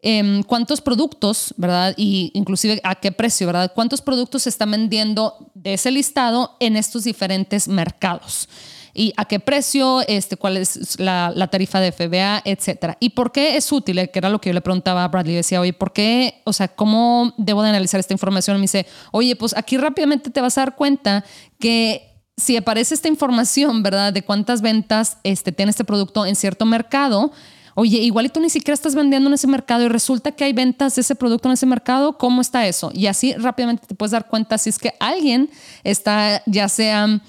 em, 0.06 0.44
cuántos 0.44 0.82
productos, 0.82 1.56
¿verdad? 1.58 1.96
Y 1.98 2.30
inclusive 2.36 2.82
a 2.84 2.96
qué 2.96 3.12
precio, 3.12 3.48
¿verdad? 3.48 3.72
Cuántos 3.74 4.02
productos 4.02 4.44
se 4.44 4.50
están 4.50 4.70
vendiendo 4.70 5.50
de 5.56 5.76
ese 5.76 5.90
listado 5.90 6.58
en 6.60 6.76
estos 6.76 7.06
diferentes 7.06 7.68
mercados 7.68 8.48
y 8.94 9.14
a 9.18 9.26
qué 9.26 9.40
precio, 9.40 10.02
este, 10.08 10.38
cuál 10.38 10.58
es 10.58 11.00
la, 11.00 11.48
tarifa 11.52 11.80
de 11.80 11.92
FBA, 11.92 12.44
etcétera. 12.46 12.98
¿Y 13.00 13.10
por 13.10 13.32
qué 13.32 13.58
es 13.58 13.72
útil? 13.72 14.10
Que 14.12 14.20
era 14.20 14.30
lo 14.30 14.40
que 14.40 14.50
yo 14.50 14.54
le 14.54 14.62
preguntaba 14.62 15.04
a 15.04 15.08
Bradley. 15.08 15.36
Decía, 15.36 15.60
oye, 15.60 15.74
¿por 15.74 15.94
qué? 15.94 16.42
O 16.44 16.54
sea, 16.54 16.68
¿cómo 16.68 17.34
debo 17.38 17.64
de 17.64 17.70
analizar 17.70 18.00
esta 18.00 18.14
información? 18.14 18.58
me 18.58 18.64
dice, 18.64 18.86
oye, 19.12 19.36
pues 19.36 19.56
aquí 19.58 19.78
rápidamente 19.78 20.30
te 20.30 20.42
vas 20.42 20.58
a 20.58 20.62
dar 20.62 20.76
cuenta 20.76 21.26
que 21.60 22.10
si 22.38 22.56
aparece 22.56 22.94
esta 22.94 23.08
información, 23.08 23.84
¿verdad? 23.84 24.14
De 24.14 24.24
cuántas 24.24 24.62
ventas 24.62 25.18
este, 25.24 25.52
tiene 25.52 25.72
este 25.72 25.84
producto 25.84 26.26
en 26.26 26.36
cierto 26.36 26.66
mercado, 26.66 27.32
Oye, 27.76 27.98
igual 27.98 28.28
y 28.28 28.30
tú 28.30 28.40
ni 28.40 28.50
siquiera 28.50 28.76
estás 28.76 28.94
vendiendo 28.94 29.30
en 29.30 29.34
ese 29.34 29.48
mercado 29.48 29.84
y 29.84 29.88
resulta 29.88 30.32
que 30.32 30.44
hay 30.44 30.54
ventas 30.54 30.96
de 30.96 31.02
ese 31.02 31.16
producto 31.16 31.50
en 31.50 31.54
ese 31.54 31.66
mercado, 31.66 32.18
¿cómo 32.18 32.42
está 32.42 32.68
eso? 32.68 32.92
Y 32.94 33.08
así 33.08 33.34
rápidamente 33.34 33.88
te 33.88 33.96
puedes 33.96 34.12
dar 34.12 34.28
cuenta 34.28 34.60
si 34.60 34.70
es 34.70 34.78
que 34.78 34.94
alguien 35.00 35.50
está 35.84 36.44
ya 36.46 36.70
sea 36.70 37.20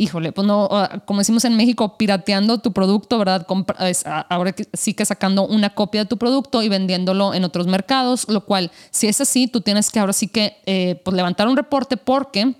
híjole, 0.00 0.32
pues 0.32 0.46
no, 0.46 0.66
ah, 0.70 1.02
como 1.04 1.18
decimos 1.20 1.44
en 1.44 1.56
México, 1.56 1.98
pirateando 1.98 2.58
tu 2.58 2.72
producto, 2.72 3.18
¿verdad? 3.18 3.46
Ahora 4.30 4.54
sí 4.72 4.94
que 4.94 5.04
sacando 5.04 5.46
una 5.46 5.74
copia 5.74 6.04
de 6.04 6.08
tu 6.08 6.16
producto 6.16 6.62
y 6.62 6.70
vendiéndolo 6.70 7.34
en 7.34 7.44
otros 7.44 7.66
mercados, 7.66 8.26
lo 8.28 8.46
cual, 8.46 8.70
si 8.90 9.08
es 9.08 9.20
así, 9.20 9.46
tú 9.46 9.60
tienes 9.60 9.90
que 9.90 10.00
ahora 10.00 10.14
sí 10.14 10.28
que 10.28 10.56
eh, 10.64 11.02
pues 11.04 11.14
levantar 11.14 11.48
un 11.48 11.56
reporte 11.56 11.98
porque, 11.98 12.54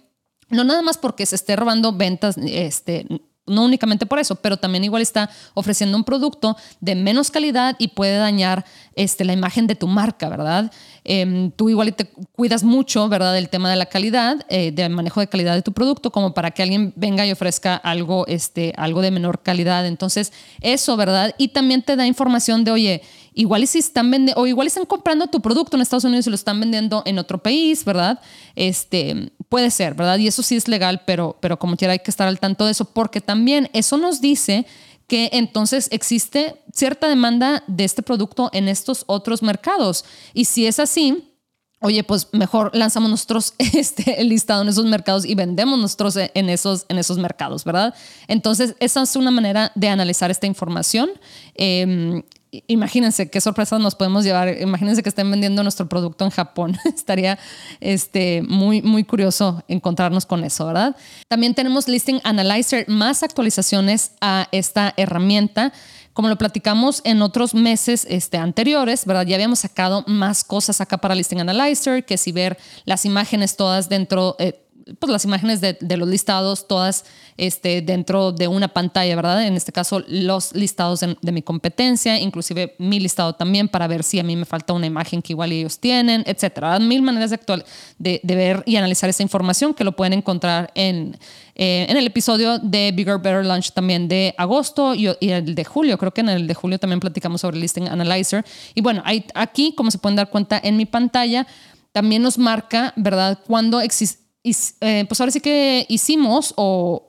no 0.51 0.65
nada 0.65 0.83
más 0.83 0.99
porque 0.99 1.25
se 1.25 1.37
esté 1.37 1.57
robando 1.57 1.95
ventas, 1.95 2.37
este, 2.37 3.07
no 3.51 3.65
únicamente 3.65 4.07
por 4.07 4.19
eso, 4.19 4.37
pero 4.37 4.57
también 4.57 4.85
igual 4.85 5.03
está 5.03 5.31
ofreciendo 5.55 5.97
un 5.97 6.05
producto 6.05 6.57
de 6.81 6.95
menos 6.95 7.31
calidad 7.31 7.77
y 7.79 7.89
puede 7.89 8.17
dañar 8.17 8.65
este, 8.95 9.25
la 9.25 9.33
imagen 9.33 9.67
de 9.67 9.75
tu 9.75 9.87
marca, 9.87 10.29
¿verdad? 10.29 10.71
Em, 11.05 11.51
tú 11.51 11.69
igual 11.69 11.95
te 11.95 12.07
cuidas 12.33 12.63
mucho, 12.63 13.09
¿verdad? 13.09 13.35
Del 13.35 13.49
tema 13.49 13.71
de 13.71 13.77
la 13.77 13.87
calidad, 13.87 14.45
eh, 14.49 14.73
del 14.73 14.91
manejo 14.91 15.21
de 15.21 15.29
calidad 15.29 15.55
de 15.55 15.63
tu 15.63 15.73
producto, 15.73 16.11
como 16.11 16.35
para 16.35 16.51
que 16.51 16.63
alguien 16.63 16.93
venga 16.97 17.27
y 17.27 17.33
ofrezca 17.33 17.77
algo, 17.77 18.27
este, 18.27 18.73
algo 18.77 19.01
de 19.01 19.11
menor 19.11 19.43
calidad. 19.43 19.87
Entonces, 19.87 20.33
eso, 20.61 20.97
¿verdad? 20.97 21.35
Y 21.39 21.49
también 21.49 21.83
te 21.83 21.97
da 21.97 22.07
información 22.07 22.65
de, 22.65 22.71
oye, 22.71 23.03
igual 23.35 23.63
y 23.63 23.67
si 23.67 23.79
están 23.79 24.11
vendiendo, 24.11 24.41
o 24.41 24.47
igual 24.47 24.67
están 24.67 24.87
comprando 24.87 25.27
tu 25.29 25.41
producto 25.41 25.77
en 25.77 25.83
Estados 25.83 26.05
Unidos 26.05 26.27
y 26.27 26.31
lo 26.31 26.37
están 26.37 26.61
vendiendo 26.61 27.03
en 27.07 27.19
otro 27.19 27.43
país, 27.43 27.85
¿verdad? 27.85 28.21
Este, 28.55 29.33
puede 29.51 29.71
ser, 29.71 29.95
¿verdad? 29.95 30.17
Y 30.19 30.29
eso 30.29 30.43
sí 30.43 30.57
es 30.57 30.69
legal, 30.69 31.03
pero, 31.05 31.37
pero 31.41 31.59
como 31.59 31.77
quiera 31.77 31.93
hay 31.93 31.99
que 31.99 32.11
estar 32.11 32.27
al 32.27 32.39
tanto 32.41 32.65
de 32.65 32.71
eso, 32.71 32.87
porque 32.87 33.21
también 33.21 33.69
eso 33.75 33.99
nos 33.99 34.23
dice 34.23 34.65
que 35.07 35.29
entonces 35.33 35.89
existe 35.91 36.63
cierta 36.73 37.09
demanda 37.09 37.65
de 37.67 37.85
este 37.85 38.01
producto 38.03 38.49
en 38.53 38.69
estos 38.69 39.03
otros 39.09 39.43
mercados. 39.43 40.05
Y 40.35 40.45
si 40.45 40.67
es 40.67 40.79
así, 40.79 41.35
oye, 41.81 42.05
pues 42.05 42.29
mejor 42.31 42.71
lanzamos 42.75 43.11
nosotros 43.11 43.55
este, 43.59 44.23
listado 44.23 44.63
en 44.63 44.69
esos 44.69 44.87
mercados 44.87 45.25
y 45.25 45.35
vendemos 45.35 45.81
nosotros 45.81 46.17
en 46.17 46.49
esos, 46.49 46.87
en 46.89 46.99
esos 46.99 47.19
mercados, 47.19 47.65
¿verdad? 47.65 47.93
Entonces, 48.29 48.77
esa 48.79 49.03
es 49.03 49.17
una 49.17 49.33
manera 49.33 49.73
de 49.75 49.89
analizar 49.89 50.31
esta 50.31 50.47
información. 50.47 51.11
Eh, 51.57 52.23
imagínense 52.67 53.31
qué 53.31 53.41
sorpresas 53.41 53.81
nos 53.81 53.95
podemos 53.95 54.25
llevar. 54.25 54.61
Imagínense 54.61 55.03
que 55.03 55.09
estén 55.09 55.31
vendiendo 55.31 55.63
nuestro 55.63 55.89
producto 55.89 56.25
en 56.25 56.31
Japón. 56.31 56.77
Estaría 56.85 57.39
este, 57.81 58.43
muy, 58.43 58.83
muy 58.83 59.05
curioso 59.05 59.63
encontrarnos 59.69 60.27
con 60.27 60.45
eso, 60.45 60.67
¿verdad? 60.67 60.97
También 61.29 61.55
tenemos 61.55 61.89
Listing 61.89 62.21
Analyzer, 62.25 62.89
más 62.89 63.23
actualizaciones 63.23 64.13
a 64.21 64.49
esta 64.53 64.95
herramienta. 64.97 65.73
Como 66.13 66.29
lo 66.29 66.37
platicamos 66.37 67.03
en 67.05 67.23
otros 67.23 67.55
meses 67.55 68.05
este, 68.11 68.37
anteriores, 68.37 69.07
¿verdad? 69.07 69.27
Ya 69.27 69.37
habíamos 69.37 69.61
sacado 69.61 70.05
más 70.09 70.43
cosas 70.43 70.81
acá 70.81 70.99
para 70.99 71.15
Listing 71.15 71.41
Analyzer, 71.41 72.05
que 72.05 72.19
si 72.19 72.33
ver 72.33 72.59
las 72.85 73.05
imágenes 73.05 73.57
todas 73.57 73.89
dentro, 73.89 74.35
eh, 74.41 74.61
pues 74.99 75.11
las 75.11 75.25
imágenes 75.25 75.61
de, 75.61 75.77
los 75.97 76.09
listados 76.09 76.67
todas 76.67 77.05
este, 77.37 77.83
dentro 77.83 78.33
de 78.33 78.49
una 78.49 78.69
pantalla, 78.69 79.15
¿verdad? 79.17 79.47
En 79.47 79.55
este 79.55 79.73
caso, 79.73 80.03
los 80.09 80.55
listados 80.55 81.01
de, 81.01 81.33
mi 81.33 81.43
competencia, 81.43 82.19
inclusive 82.19 82.75
mi 82.79 83.01
listado 83.01 83.35
también 83.35 83.69
para 83.69 83.87
ver 83.87 84.03
si 84.03 84.19
a 84.19 84.23
mí 84.23 84.37
me 84.37 84.45
falta 84.45 84.73
una 84.73 84.87
imagen 84.87 85.23
que 85.23 85.33
igual 85.33 85.53
ellos 85.53 85.79
tienen, 85.79 86.23
etcétera. 86.27 86.79
Mil 86.79 87.03
maneras 87.03 87.31
de, 87.31 87.37
actual, 87.37 87.65
de, 87.99 88.21
ver 88.25 88.63
y 88.67 88.77
analizar 88.77 89.09
esa 89.09 89.23
información 89.23 89.75
que 89.75 89.85
lo 89.85 89.97
pueden 89.97 90.13
encontrar 90.13 90.71
en, 90.75 91.17
eh, 91.55 91.87
en 91.89 91.97
el 91.97 92.07
episodio 92.07 92.59
de 92.59 92.93
Bigger 92.93 93.19
Better 93.19 93.45
Lunch 93.45 93.73
también 93.73 94.09
de 94.09 94.35
agosto 94.37 94.95
y, 94.95 95.07
el 95.07 95.55
de 95.55 95.65
julio. 95.65 95.99
Creo 95.99 96.13
que 96.13 96.21
en 96.21 96.29
el 96.29 96.47
de 96.47 96.55
julio 96.55 96.79
también 96.79 97.01
platicamos 97.01 97.41
sobre 97.41 97.59
Listing 97.59 97.89
Analyzer. 97.89 98.45
Y 98.75 98.81
bueno, 98.81 99.03
hay, 99.05 99.25
aquí, 99.35 99.75
como 99.75 99.91
se 99.91 99.99
pueden 99.99 100.17
dar 100.17 100.31
cuenta 100.31 100.61
en 100.63 100.77
mi 100.77 100.87
pantalla, 100.87 101.47
también 101.93 102.23
nos 102.23 102.39
marca, 102.39 102.93
¿verdad?, 102.97 103.39
cuando 103.47 103.81
existe 103.81 104.20
eh, 104.43 105.05
pues 105.07 105.21
ahora 105.21 105.33
sí 105.33 105.41
que 105.41 105.87
hicimos 105.89 106.55
o, 106.57 107.07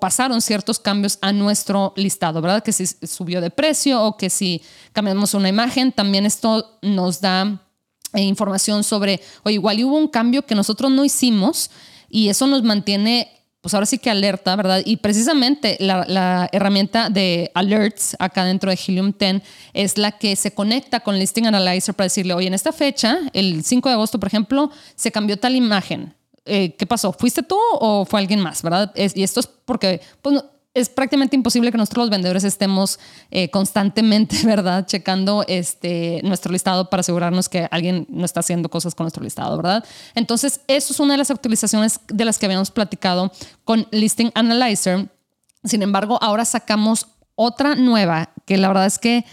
pasaron 0.00 0.42
ciertos 0.42 0.78
cambios 0.78 1.18
a 1.22 1.32
nuestro 1.32 1.94
listado, 1.96 2.42
¿verdad? 2.42 2.62
Que 2.62 2.72
si 2.72 2.86
subió 2.86 3.40
de 3.40 3.48
precio 3.48 4.02
o 4.02 4.18
que 4.18 4.28
si 4.28 4.60
cambiamos 4.92 5.32
una 5.32 5.48
imagen, 5.48 5.92
también 5.92 6.26
esto 6.26 6.78
nos 6.82 7.22
da 7.22 7.62
eh, 8.12 8.20
información 8.20 8.84
sobre, 8.84 9.22
o 9.44 9.50
igual 9.50 9.82
hubo 9.82 9.96
un 9.96 10.08
cambio 10.08 10.44
que 10.44 10.54
nosotros 10.54 10.90
no 10.90 11.06
hicimos 11.06 11.70
y 12.06 12.28
eso 12.28 12.46
nos 12.46 12.62
mantiene, 12.64 13.30
pues 13.62 13.72
ahora 13.72 13.86
sí 13.86 13.96
que 13.96 14.10
alerta, 14.10 14.56
¿verdad? 14.56 14.82
Y 14.84 14.98
precisamente 14.98 15.78
la, 15.80 16.04
la 16.06 16.50
herramienta 16.52 17.08
de 17.08 17.50
alerts 17.54 18.14
acá 18.18 18.44
dentro 18.44 18.70
de 18.70 18.78
Helium 18.86 19.14
10 19.18 19.40
es 19.72 19.96
la 19.96 20.12
que 20.12 20.36
se 20.36 20.52
conecta 20.52 21.00
con 21.00 21.18
Listing 21.18 21.46
Analyzer 21.46 21.94
para 21.94 22.06
decirle, 22.06 22.34
oye, 22.34 22.48
en 22.48 22.54
esta 22.54 22.72
fecha, 22.72 23.20
el 23.32 23.64
5 23.64 23.88
de 23.88 23.94
agosto, 23.94 24.20
por 24.20 24.26
ejemplo, 24.26 24.70
se 24.96 25.10
cambió 25.10 25.38
tal 25.38 25.56
imagen 25.56 26.17
eh, 26.48 26.74
¿qué 26.76 26.86
pasó? 26.86 27.12
¿Fuiste 27.12 27.42
tú 27.42 27.58
o 27.72 28.04
fue 28.04 28.20
alguien 28.20 28.40
más? 28.40 28.62
¿Verdad? 28.62 28.92
y 28.94 29.22
esto 29.22 29.40
es 29.40 29.46
porque 29.46 30.00
pues, 30.22 30.42
es 30.74 30.88
prácticamente 30.88 31.36
imposible 31.36 31.72
que 31.72 31.78
nosotros 31.78 32.04
los 32.04 32.10
vendedores 32.10 32.44
estemos 32.44 32.98
eh, 33.30 33.50
constantemente, 33.50 34.36
¿verdad? 34.44 34.86
Checando 34.86 35.44
este, 35.48 36.20
nuestro 36.24 36.52
listado 36.52 36.88
para 36.90 37.00
asegurarnos 37.00 37.48
que 37.48 37.68
alguien 37.70 38.06
no 38.10 38.24
está 38.24 38.40
haciendo 38.40 38.68
cosas 38.68 38.94
con 38.94 39.04
nuestro 39.04 39.22
listado, 39.22 39.56
¿verdad? 39.56 39.84
Entonces, 40.14 40.60
eso 40.68 40.92
es 40.92 41.00
una 41.00 41.14
de 41.14 41.18
las 41.18 41.30
actualizaciones 41.30 42.00
de 42.08 42.24
las 42.24 42.38
que 42.38 42.46
habíamos 42.46 42.70
platicado 42.70 43.32
con 43.64 43.86
Listing 43.90 44.30
Analyzer. 44.34 45.10
Sin 45.64 45.82
embargo, 45.82 46.18
ahora 46.22 46.44
sacamos 46.44 47.08
otra 47.34 47.74
nueva 47.74 48.32
que 48.46 48.56
la 48.56 48.68
verdad 48.68 48.86
es 48.86 48.98
que, 48.98 49.24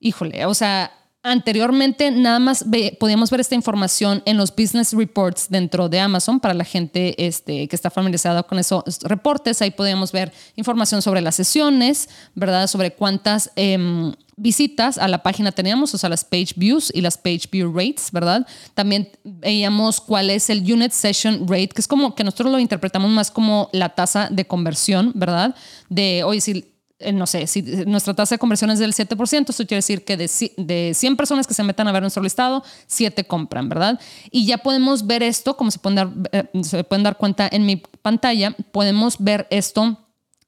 híjole, 0.00 0.46
o 0.46 0.54
sea, 0.54 0.92
Anteriormente 1.24 2.12
nada 2.12 2.38
más 2.38 2.64
podíamos 3.00 3.30
ver 3.30 3.40
esta 3.40 3.56
información 3.56 4.22
en 4.24 4.36
los 4.36 4.54
business 4.54 4.92
reports 4.92 5.48
dentro 5.50 5.88
de 5.88 5.98
Amazon 5.98 6.38
para 6.38 6.54
la 6.54 6.64
gente 6.64 7.26
este, 7.26 7.66
que 7.66 7.74
está 7.74 7.90
familiarizada 7.90 8.44
con 8.44 8.58
esos 8.58 9.00
reportes. 9.02 9.60
Ahí 9.60 9.72
podíamos 9.72 10.12
ver 10.12 10.32
información 10.54 11.02
sobre 11.02 11.20
las 11.20 11.34
sesiones, 11.34 12.08
¿verdad? 12.36 12.68
Sobre 12.68 12.92
cuántas 12.92 13.50
em, 13.56 14.12
visitas 14.36 14.96
a 14.96 15.08
la 15.08 15.24
página 15.24 15.50
teníamos, 15.50 15.92
o 15.92 15.98
sea, 15.98 16.08
las 16.08 16.24
page 16.24 16.54
views 16.54 16.92
y 16.94 17.00
las 17.00 17.18
page 17.18 17.48
view 17.50 17.72
rates, 17.72 18.12
¿verdad? 18.12 18.46
También 18.74 19.10
veíamos 19.24 20.00
cuál 20.00 20.30
es 20.30 20.48
el 20.50 20.60
unit 20.72 20.92
session 20.92 21.48
rate, 21.48 21.70
que 21.70 21.80
es 21.80 21.88
como 21.88 22.14
que 22.14 22.22
nosotros 22.22 22.52
lo 22.52 22.60
interpretamos 22.60 23.10
más 23.10 23.32
como 23.32 23.70
la 23.72 23.88
tasa 23.88 24.28
de 24.30 24.46
conversión, 24.46 25.10
¿verdad? 25.16 25.56
De, 25.88 26.22
oye, 26.22 26.40
si 26.40 26.77
no 27.12 27.26
sé, 27.26 27.46
si 27.46 27.62
nuestra 27.86 28.14
tasa 28.14 28.34
de 28.34 28.38
conversión 28.38 28.70
es 28.70 28.78
del 28.78 28.92
7%, 28.92 29.50
eso 29.50 29.66
quiere 29.66 29.78
decir 29.78 30.04
que 30.04 30.16
de, 30.16 30.30
de 30.56 30.92
100 30.94 31.16
personas 31.16 31.46
que 31.46 31.54
se 31.54 31.62
metan 31.62 31.86
a 31.86 31.92
ver 31.92 32.02
nuestro 32.02 32.22
listado, 32.22 32.64
7 32.86 33.24
compran, 33.24 33.68
¿verdad? 33.68 34.00
Y 34.30 34.46
ya 34.46 34.58
podemos 34.58 35.06
ver 35.06 35.22
esto, 35.22 35.56
como 35.56 35.70
se 35.70 35.78
pueden 35.78 35.96
dar, 35.96 36.10
eh, 36.32 36.44
se 36.62 36.82
pueden 36.84 37.04
dar 37.04 37.16
cuenta 37.16 37.48
en 37.50 37.66
mi 37.66 37.76
pantalla, 37.76 38.56
podemos 38.72 39.16
ver 39.18 39.46
esto 39.50 39.98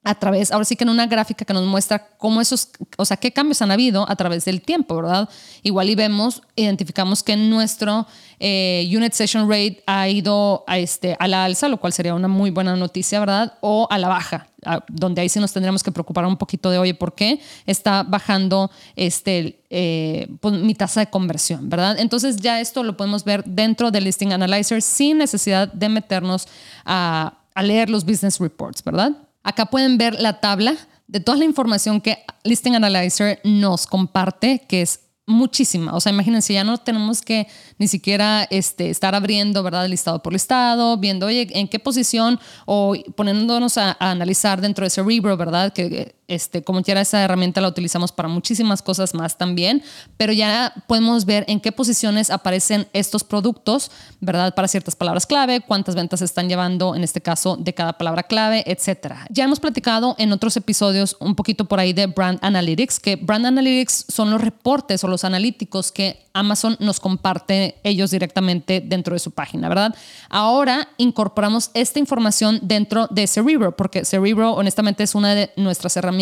a 0.02 0.14
través, 0.14 0.50
ahora 0.50 0.64
sí 0.64 0.76
que 0.76 0.84
en 0.84 0.90
una 0.90 1.06
gráfica 1.06 1.44
que 1.44 1.52
nos 1.52 1.66
muestra 1.66 2.08
cómo 2.16 2.40
esos, 2.40 2.70
o 2.96 3.04
sea, 3.04 3.18
qué 3.18 3.32
cambios 3.32 3.60
han 3.60 3.70
habido 3.70 4.08
a 4.08 4.16
través 4.16 4.46
del 4.46 4.62
tiempo, 4.62 4.96
¿verdad? 4.96 5.28
Igual 5.62 5.90
y 5.90 5.94
vemos, 5.94 6.42
identificamos 6.56 7.22
que 7.22 7.36
nuestro 7.36 8.06
eh, 8.38 8.90
unit 8.96 9.12
session 9.12 9.48
rate 9.48 9.82
ha 9.86 10.08
ido 10.08 10.64
a, 10.66 10.78
este, 10.78 11.16
a 11.20 11.28
la 11.28 11.44
alza, 11.44 11.68
lo 11.68 11.76
cual 11.76 11.92
sería 11.92 12.14
una 12.14 12.28
muy 12.28 12.50
buena 12.50 12.76
noticia, 12.76 13.20
¿verdad? 13.20 13.58
O 13.60 13.86
a 13.90 13.98
la 13.98 14.08
baja, 14.08 14.46
donde 14.88 15.20
ahí 15.20 15.28
sí 15.28 15.40
nos 15.40 15.52
tendríamos 15.52 15.82
que 15.82 15.92
preocupar 15.92 16.26
un 16.26 16.36
poquito 16.36 16.70
de, 16.70 16.78
oye, 16.78 16.94
¿por 16.94 17.14
qué 17.14 17.40
está 17.66 18.02
bajando 18.02 18.70
este, 18.96 19.62
eh, 19.70 20.28
pues, 20.40 20.54
mi 20.54 20.74
tasa 20.74 21.00
de 21.00 21.08
conversión, 21.08 21.68
¿verdad? 21.68 21.98
Entonces 21.98 22.36
ya 22.36 22.60
esto 22.60 22.82
lo 22.82 22.96
podemos 22.96 23.24
ver 23.24 23.44
dentro 23.44 23.90
del 23.90 24.04
Listing 24.04 24.32
Analyzer 24.32 24.82
sin 24.82 25.18
necesidad 25.18 25.72
de 25.72 25.88
meternos 25.88 26.48
a, 26.84 27.38
a 27.54 27.62
leer 27.62 27.90
los 27.90 28.04
business 28.04 28.38
reports, 28.38 28.82
¿verdad? 28.84 29.12
Acá 29.42 29.66
pueden 29.66 29.98
ver 29.98 30.20
la 30.20 30.40
tabla 30.40 30.76
de 31.06 31.20
toda 31.20 31.38
la 31.38 31.44
información 31.44 32.00
que 32.00 32.18
Listing 32.44 32.76
Analyzer 32.76 33.40
nos 33.44 33.86
comparte, 33.86 34.64
que 34.68 34.82
es 34.82 35.00
muchísima. 35.30 35.94
O 35.94 36.00
sea, 36.00 36.12
imagínense, 36.12 36.52
ya 36.52 36.64
no 36.64 36.76
tenemos 36.78 37.22
que 37.22 37.46
ni 37.78 37.88
siquiera 37.88 38.46
este, 38.50 38.90
estar 38.90 39.14
abriendo, 39.14 39.62
¿verdad? 39.62 39.88
Listado 39.88 40.22
por 40.22 40.32
listado, 40.32 40.98
viendo, 40.98 41.26
oye, 41.26 41.48
en 41.52 41.68
qué 41.68 41.78
posición 41.78 42.38
o 42.66 42.94
poniéndonos 43.14 43.78
a, 43.78 43.96
analizar 44.00 44.60
dentro 44.60 44.84
de 44.84 44.90
Cerebro, 44.90 45.36
¿verdad? 45.36 45.72
Que 45.72 46.14
este, 46.30 46.62
como 46.62 46.82
quiera, 46.82 47.00
esa 47.00 47.22
herramienta 47.22 47.60
la 47.60 47.68
utilizamos 47.68 48.12
para 48.12 48.28
muchísimas 48.28 48.82
cosas 48.82 49.14
más 49.14 49.36
también, 49.36 49.82
pero 50.16 50.32
ya 50.32 50.72
podemos 50.86 51.24
ver 51.24 51.44
en 51.48 51.60
qué 51.60 51.72
posiciones 51.72 52.30
aparecen 52.30 52.86
estos 52.92 53.24
productos, 53.24 53.90
¿verdad? 54.20 54.54
Para 54.54 54.68
ciertas 54.68 54.94
palabras 54.94 55.26
clave, 55.26 55.60
cuántas 55.60 55.96
ventas 55.96 56.22
están 56.22 56.48
llevando, 56.48 56.94
en 56.94 57.02
este 57.02 57.20
caso, 57.20 57.56
de 57.56 57.74
cada 57.74 57.98
palabra 57.98 58.22
clave, 58.22 58.62
etcétera. 58.64 59.26
Ya 59.28 59.44
hemos 59.44 59.58
platicado 59.58 60.14
en 60.18 60.32
otros 60.32 60.56
episodios 60.56 61.16
un 61.18 61.34
poquito 61.34 61.64
por 61.64 61.80
ahí 61.80 61.92
de 61.92 62.06
Brand 62.06 62.38
Analytics, 62.42 63.00
que 63.00 63.16
Brand 63.16 63.46
Analytics 63.46 64.06
son 64.08 64.30
los 64.30 64.40
reportes 64.40 65.02
o 65.02 65.08
los 65.08 65.24
analíticos 65.24 65.90
que 65.90 66.28
Amazon 66.32 66.76
nos 66.78 67.00
comparte 67.00 67.80
ellos 67.82 68.12
directamente 68.12 68.80
dentro 68.80 69.14
de 69.14 69.18
su 69.18 69.32
página, 69.32 69.68
¿verdad? 69.68 69.94
Ahora 70.28 70.88
incorporamos 70.96 71.72
esta 71.74 71.98
información 71.98 72.60
dentro 72.62 73.08
de 73.10 73.26
Cerebro, 73.26 73.76
porque 73.76 74.04
Cerebro 74.04 74.52
honestamente 74.52 75.02
es 75.02 75.16
una 75.16 75.34
de 75.34 75.50
nuestras 75.56 75.96
herramientas 75.96 76.19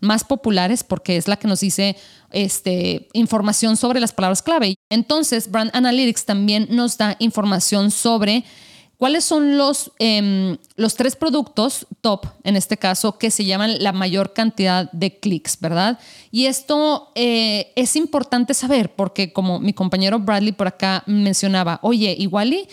más 0.00 0.24
populares 0.24 0.84
porque 0.84 1.16
es 1.16 1.28
la 1.28 1.36
que 1.36 1.48
nos 1.48 1.60
dice 1.60 1.96
este, 2.30 3.08
información 3.12 3.76
sobre 3.76 4.00
las 4.00 4.12
palabras 4.12 4.42
clave. 4.42 4.76
Entonces, 4.90 5.50
Brand 5.50 5.70
Analytics 5.74 6.24
también 6.24 6.66
nos 6.70 6.98
da 6.98 7.16
información 7.18 7.90
sobre 7.90 8.44
¿Cuáles 9.02 9.24
son 9.24 9.58
los, 9.58 9.90
em, 9.98 10.58
los 10.76 10.94
tres 10.94 11.16
productos 11.16 11.88
top, 12.02 12.24
en 12.44 12.54
este 12.54 12.76
caso, 12.76 13.18
que 13.18 13.32
se 13.32 13.44
llaman 13.44 13.82
la 13.82 13.90
mayor 13.90 14.32
cantidad 14.32 14.88
de 14.92 15.18
clics, 15.18 15.58
verdad? 15.58 15.98
Y 16.30 16.46
esto 16.46 17.10
eh, 17.16 17.72
es 17.74 17.96
importante 17.96 18.54
saber 18.54 18.94
porque 18.94 19.32
como 19.32 19.58
mi 19.58 19.72
compañero 19.72 20.20
Bradley 20.20 20.52
por 20.52 20.68
acá 20.68 21.02
mencionaba, 21.06 21.80
oye, 21.82 22.14
igual 22.16 22.52
y 22.52 22.68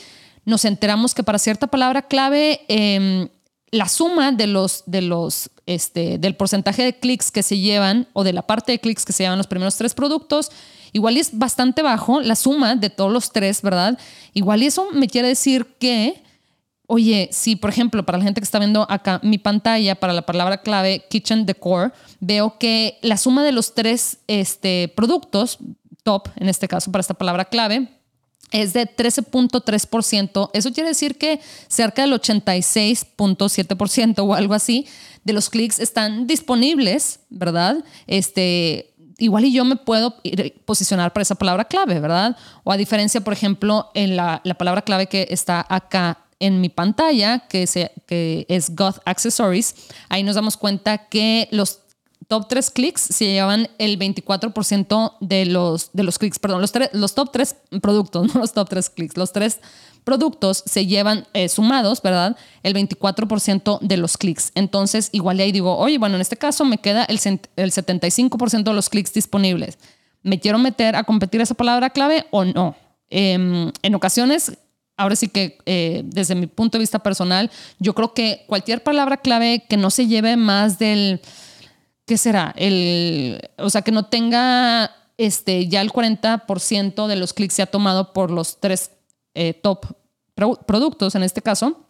nos 0.45 0.65
enteramos 0.65 1.15
que 1.15 1.23
para 1.23 1.39
cierta 1.39 1.65
palabra 1.65 2.03
clave, 2.03 2.61
em, 2.67 3.29
la 3.71 3.88
suma 3.88 4.32
de 4.32 4.47
los, 4.47 4.84
de 4.86 5.01
los, 5.01 5.51
este, 5.65 6.17
del 6.17 6.36
porcentaje 6.36 6.84
de 6.84 6.97
clics 6.97 7.32
que 7.32 7.43
se 7.43 7.58
llevan 7.58 8.08
o 8.13 8.23
de 8.23 8.34
la 8.34 8.41
parte 8.41 8.71
de 8.71 8.79
clics 8.79 9.05
que 9.05 9.13
se 9.13 9.23
llevan 9.23 9.38
los 9.38 9.47
primeros 9.47 9.75
tres 9.75 9.93
productos, 9.93 10.51
igual 10.91 11.17
es 11.17 11.38
bastante 11.38 11.82
bajo 11.82 12.21
la 12.21 12.36
suma 12.36 12.75
de 12.75 12.89
todos 12.89 13.12
los 13.12 13.32
tres, 13.32 13.62
¿verdad? 13.62 13.97
Igual 14.34 14.63
y 14.63 14.67
eso 14.67 14.88
me 14.93 15.08
quiere 15.08 15.27
decir 15.27 15.75
que, 15.79 16.23
oye, 16.88 17.29
si 17.32 17.55
por 17.55 17.69
ejemplo, 17.69 18.03
para 18.05 18.17
la 18.17 18.23
gente 18.23 18.41
que 18.41 18.45
está 18.45 18.60
viendo 18.60 18.88
acá 18.89 19.19
mi 19.23 19.38
pantalla, 19.38 19.95
para 19.95 20.13
la 20.13 20.25
palabra 20.25 20.62
clave 20.62 21.05
Kitchen 21.10 21.45
Decor, 21.45 21.93
veo 22.19 22.58
que 22.58 22.97
la 23.01 23.17
suma 23.17 23.43
de 23.43 23.51
los 23.51 23.75
tres 23.75 24.19
este, 24.27 24.91
productos, 24.95 25.60
top 26.03 26.29
en 26.38 26.49
este 26.49 26.67
caso 26.67 26.91
para 26.91 27.01
esta 27.01 27.13
palabra 27.13 27.45
clave, 27.45 27.98
es 28.51 28.73
de 28.73 28.88
13.3%. 28.88 30.49
Eso 30.53 30.73
quiere 30.73 30.89
decir 30.89 31.17
que 31.17 31.39
cerca 31.67 32.01
del 32.01 32.13
86.7% 32.13 34.19
o 34.19 34.33
algo 34.33 34.53
así 34.53 34.88
de 35.23 35.33
los 35.33 35.49
clics 35.49 35.79
están 35.79 36.27
disponibles, 36.27 37.19
¿verdad? 37.29 37.83
Este, 38.07 38.93
igual 39.17 39.45
y 39.45 39.53
yo 39.53 39.65
me 39.65 39.75
puedo 39.75 40.15
posicionar 40.65 41.13
para 41.13 41.21
esa 41.21 41.35
palabra 41.35 41.65
clave, 41.65 41.99
¿verdad? 41.99 42.35
O 42.63 42.71
a 42.71 42.77
diferencia, 42.77 43.21
por 43.21 43.33
ejemplo, 43.33 43.91
en 43.93 44.15
la, 44.15 44.41
palabra 44.57 44.81
clave 44.81 45.07
que 45.07 45.27
está 45.29 45.65
acá 45.69 46.25
en 46.39 46.62
mi 46.62 46.69
pantalla, 46.69 47.39
que, 47.49 47.67
que 48.05 48.45
es 48.47 48.75
Goth 48.75 48.99
Accessories, 49.05 49.75
ahí 50.07 50.23
nos 50.23 50.35
damos 50.35 50.55
cuenta 50.55 51.09
que 51.09 51.49
los 51.51 51.81
top 52.27 52.47
3 52.47 52.71
clics 52.71 53.01
se 53.01 53.25
llevan 53.25 53.69
el 53.77 53.97
24% 53.97 55.13
de 55.19 55.45
los, 55.45 55.91
de 55.93 56.03
los 56.03 56.19
clics, 56.19 56.39
perdón, 56.39 56.62
los, 56.62 56.71
los 56.93 57.15
top 57.15 57.32
3 57.32 57.55
productos, 57.82 58.27
no 58.36 58.41
los 58.41 58.53
top 58.53 58.69
3 58.69 58.89
clics, 58.89 59.17
los 59.17 59.34
tres 59.34 59.60
productos 60.03 60.63
se 60.65 60.86
llevan 60.86 61.27
eh, 61.34 61.49
sumados, 61.49 62.01
¿verdad? 62.01 62.36
El 62.63 62.73
24% 62.73 63.79
de 63.82 63.97
los 63.97 64.17
clics. 64.17 64.51
Entonces, 64.55 65.10
igual 65.12 65.39
ahí 65.39 65.51
digo, 65.51 65.77
oye, 65.77 65.97
bueno, 65.97 66.15
en 66.15 66.21
este 66.21 66.38
caso 66.38 66.65
me 66.65 66.77
queda 66.77 67.03
el, 67.03 67.19
el 67.55 67.71
75% 67.71 68.63
de 68.63 68.73
los 68.73 68.89
clics 68.89 69.13
disponibles. 69.13 69.77
¿Me 70.23 70.39
quiero 70.39 70.58
meter 70.58 70.95
a 70.95 71.03
competir 71.03 71.41
esa 71.41 71.53
palabra 71.53 71.91
clave 71.91 72.25
o 72.32 72.43
no? 72.43 72.75
Em, 73.10 73.71
en 73.82 73.95
ocasiones, 73.95 74.58
ahora 74.97 75.15
sí 75.15 75.27
que 75.29 75.58
eh, 75.65 76.03
desde 76.05 76.36
mi 76.36 76.47
punto 76.47 76.77
de 76.77 76.84
vista 76.84 76.99
personal, 76.99 77.49
yo 77.79 77.93
creo 77.93 78.13
que 78.13 78.43
cualquier 78.47 78.84
palabra 78.84 79.17
clave 79.17 79.63
que 79.69 79.77
no 79.77 79.89
se 79.89 80.08
lleve 80.08 80.38
más 80.38 80.77
del, 80.79 81.21
¿qué 82.09 82.17
será? 82.17 82.55
El, 82.57 83.39
o 83.59 83.69
sea, 83.69 83.83
que 83.83 83.91
no 83.91 84.07
tenga 84.07 84.95
este, 85.15 85.67
ya 85.67 85.79
el 85.81 85.91
40% 85.93 87.05
de 87.05 87.15
los 87.15 87.33
clics 87.33 87.53
se 87.53 87.61
ha 87.61 87.67
tomado 87.67 88.13
por 88.13 88.31
los 88.31 88.59
tres 88.59 88.89
eh, 89.35 89.53
top 89.53 89.85
productos 90.65 91.13
en 91.13 91.21
este 91.21 91.43
caso, 91.43 91.85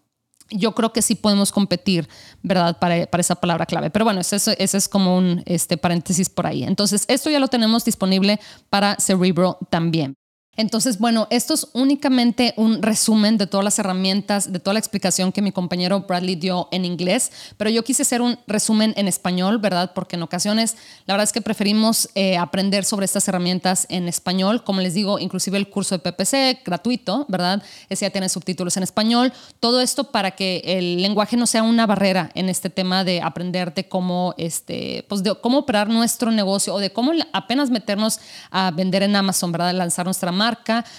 yo 0.50 0.76
creo 0.76 0.92
que 0.92 1.02
sí 1.02 1.16
podemos 1.16 1.54
competir, 1.54 2.10
¿verdad? 2.44 2.78
Para, 2.80 3.06
para 3.06 3.22
esa 3.22 3.36
palabra 3.36 3.66
clave. 3.66 3.92
Pero 3.92 4.04
bueno, 4.04 4.20
ese, 4.20 4.36
ese, 4.36 4.78
es 4.78 4.90
como 4.90 5.16
un 5.16 5.42
este, 5.46 5.78
paréntesis 5.78 6.28
por 6.28 6.48
ahí. 6.48 6.64
Entonces, 6.66 7.06
esto 7.08 7.30
ya 7.30 7.40
lo 7.40 7.48
tenemos 7.48 7.86
disponible 7.86 8.42
para 8.70 8.98
Cerebro 9.00 9.58
también. 9.70 10.16
Entonces, 10.60 11.00
bueno, 11.00 11.26
esto 11.30 11.54
es 11.54 11.68
únicamente 11.72 12.54
un 12.58 12.82
resumen 12.82 13.38
de 13.38 13.48
todas 13.48 13.64
las 13.64 13.80
herramientas, 13.80 14.52
de 14.52 14.60
toda 14.60 14.74
la 14.74 14.80
explicación 14.80 15.32
que 15.32 15.42
mi 15.42 15.54
compañero 15.54 16.02
Bradley 16.02 16.36
dio 16.36 16.68
en 16.74 16.84
inglés, 16.84 17.32
pero 17.56 17.70
yo 17.70 17.82
quise 17.86 18.02
hacer 18.02 18.22
un 18.22 18.38
resumen 18.46 18.94
en 18.98 19.08
español, 19.08 19.60
¿verdad? 19.60 19.94
Porque 19.96 20.18
en 20.18 20.24
ocasiones 20.24 20.76
la 21.06 21.14
verdad 21.14 21.24
es 21.24 21.32
que 21.32 21.40
preferimos 21.40 22.10
eh, 22.14 22.36
aprender 22.36 22.84
sobre 22.84 23.06
estas 23.06 23.26
herramientas 23.30 23.86
en 23.88 24.10
español. 24.10 24.66
Como 24.66 24.82
les 24.82 24.94
digo, 24.94 25.18
inclusive 25.18 25.58
el 25.58 25.70
curso 25.70 25.98
de 25.98 26.00
PPC 26.00 26.66
gratuito, 26.66 27.26
¿verdad? 27.30 27.64
Ese 27.88 28.06
ya 28.06 28.10
tiene 28.10 28.28
subtítulos 28.28 28.76
en 28.76 28.84
español. 28.84 29.32
Todo 29.62 29.80
esto 29.80 30.12
para 30.12 30.32
que 30.32 30.62
el 30.66 31.02
lenguaje 31.02 31.38
no 31.38 31.48
sea 31.48 31.64
una 31.64 31.88
barrera 31.88 32.32
en 32.36 32.50
este 32.50 32.70
tema 32.70 33.06
de 33.06 33.22
aprender 33.22 33.74
de 33.74 33.88
cómo, 33.88 34.36
este, 34.38 35.06
pues 35.08 35.24
de 35.24 35.36
cómo 35.36 35.60
operar 35.60 35.88
nuestro 35.88 36.32
negocio 36.32 36.74
o 36.74 36.80
de 36.80 36.92
cómo 36.92 37.14
apenas 37.32 37.70
meternos 37.70 38.20
a 38.52 38.72
vender 38.72 39.04
en 39.04 39.16
Amazon, 39.16 39.54
¿verdad? 39.54 39.74
Lanzar 39.74 40.04
nuestra 40.04 40.34
marca 40.34 40.49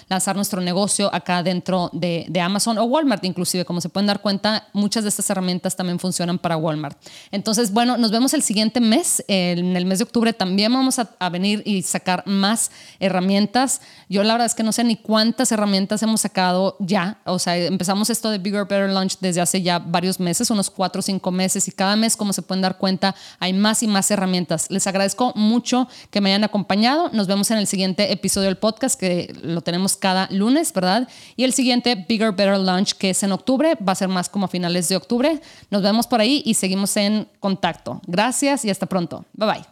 lanzar 0.09 0.37
nuestro 0.37 0.61
negocio 0.61 1.13
acá 1.13 1.43
dentro 1.43 1.91
de, 1.93 2.29
Amazon 2.41 2.79
o 2.79 2.85
Walmart 2.85 3.25
inclusive. 3.25 3.65
Como 3.65 3.81
se 3.81 3.89
pueden 3.89 4.07
dar 4.07 4.21
cuenta, 4.21 4.69
muchas 4.73 5.05
de 5.05 5.11
estas 5.11 5.29
herramientas 5.31 5.77
también 5.77 5.99
funcionan 5.99 6.39
para 6.39 6.57
Walmart. 6.57 6.99
Entonces, 7.31 7.73
bueno, 7.73 7.97
nos 7.97 8.11
vemos 8.11 8.35
el 8.35 8.43
siguiente 8.43 8.81
mes. 8.81 9.23
En 9.29 9.77
el 9.77 9.85
mes 9.85 9.99
de 9.99 10.05
octubre 10.05 10.33
también 10.33 10.73
vamos 10.73 10.99
a, 10.99 11.29
venir 11.31 11.63
y 11.65 11.83
sacar 11.83 12.25
más 12.27 12.71
herramientas. 12.99 13.81
Yo 14.09 14.25
la 14.25 14.35
verdad 14.35 14.47
es 14.47 14.55
que 14.55 14.63
no 14.63 14.73
sé 14.73 14.83
ni 14.85 14.97
cuántas 14.97 15.53
herramientas 15.53 16.03
hemos 16.03 16.23
sacado 16.23 16.77
ya. 16.81 17.19
O 17.25 17.39
sea, 17.39 17.57
empezamos 17.57 18.11
esto 18.11 18.31
de 18.31 18.39
Bigger 18.39 18.65
Better 18.65 18.91
Launch 18.91 19.19
desde 19.21 19.41
hace 19.41 19.63
ya 19.63 19.79
varios 19.79 20.19
meses, 20.19 20.51
unos 20.51 20.71
cuatro 20.71 21.01
o 21.01 21.03
cinco 21.03 21.31
meses 21.31 21.69
y 21.69 21.73
cada 21.73 21.95
mes, 21.97 22.17
como 22.17 22.33
se 22.33 22.43
pueden 22.43 22.63
dar 22.63 22.79
cuenta, 22.79 23.15
hay 23.39 23.53
más 23.53 23.83
y 23.83 23.87
más 23.87 24.11
herramientas. 24.11 24.71
Les 24.71 24.87
agradezco 24.87 25.33
mucho 25.37 25.89
que 26.11 26.21
me 26.21 26.31
hayan 26.31 26.45
acompañado. 26.45 27.11
Nos 27.13 27.27
vemos 27.27 27.51
en 27.51 27.59
el 27.59 27.67
siguiente 27.67 28.13
episodio 28.13 28.49
del 28.49 28.57
podcast 28.57 29.01
lo 29.43 29.61
tenemos 29.61 29.97
cada 29.97 30.29
lunes, 30.31 30.73
¿verdad? 30.73 31.09
Y 31.37 31.45
el 31.45 31.53
siguiente, 31.53 32.07
Bigger 32.09 32.33
Better 32.33 32.59
Lunch, 32.59 32.95
que 32.95 33.11
es 33.11 33.23
en 33.23 33.33
octubre, 33.33 33.77
va 33.77 33.93
a 33.93 33.97
ser 33.97 34.09
más 34.09 34.29
como 34.29 34.47
a 34.47 34.49
finales 34.49 34.88
de 34.88 34.97
octubre. 34.97 35.40
Nos 35.71 35.83
vemos 35.83 36.07
por 36.07 36.21
ahí 36.21 36.43
y 36.45 36.55
seguimos 36.55 36.97
en 36.97 37.29
contacto. 37.40 38.01
Gracias 38.07 38.64
y 38.64 38.71
hasta 38.71 38.87
pronto. 38.87 39.25
Bye 39.35 39.49
bye. 39.49 39.64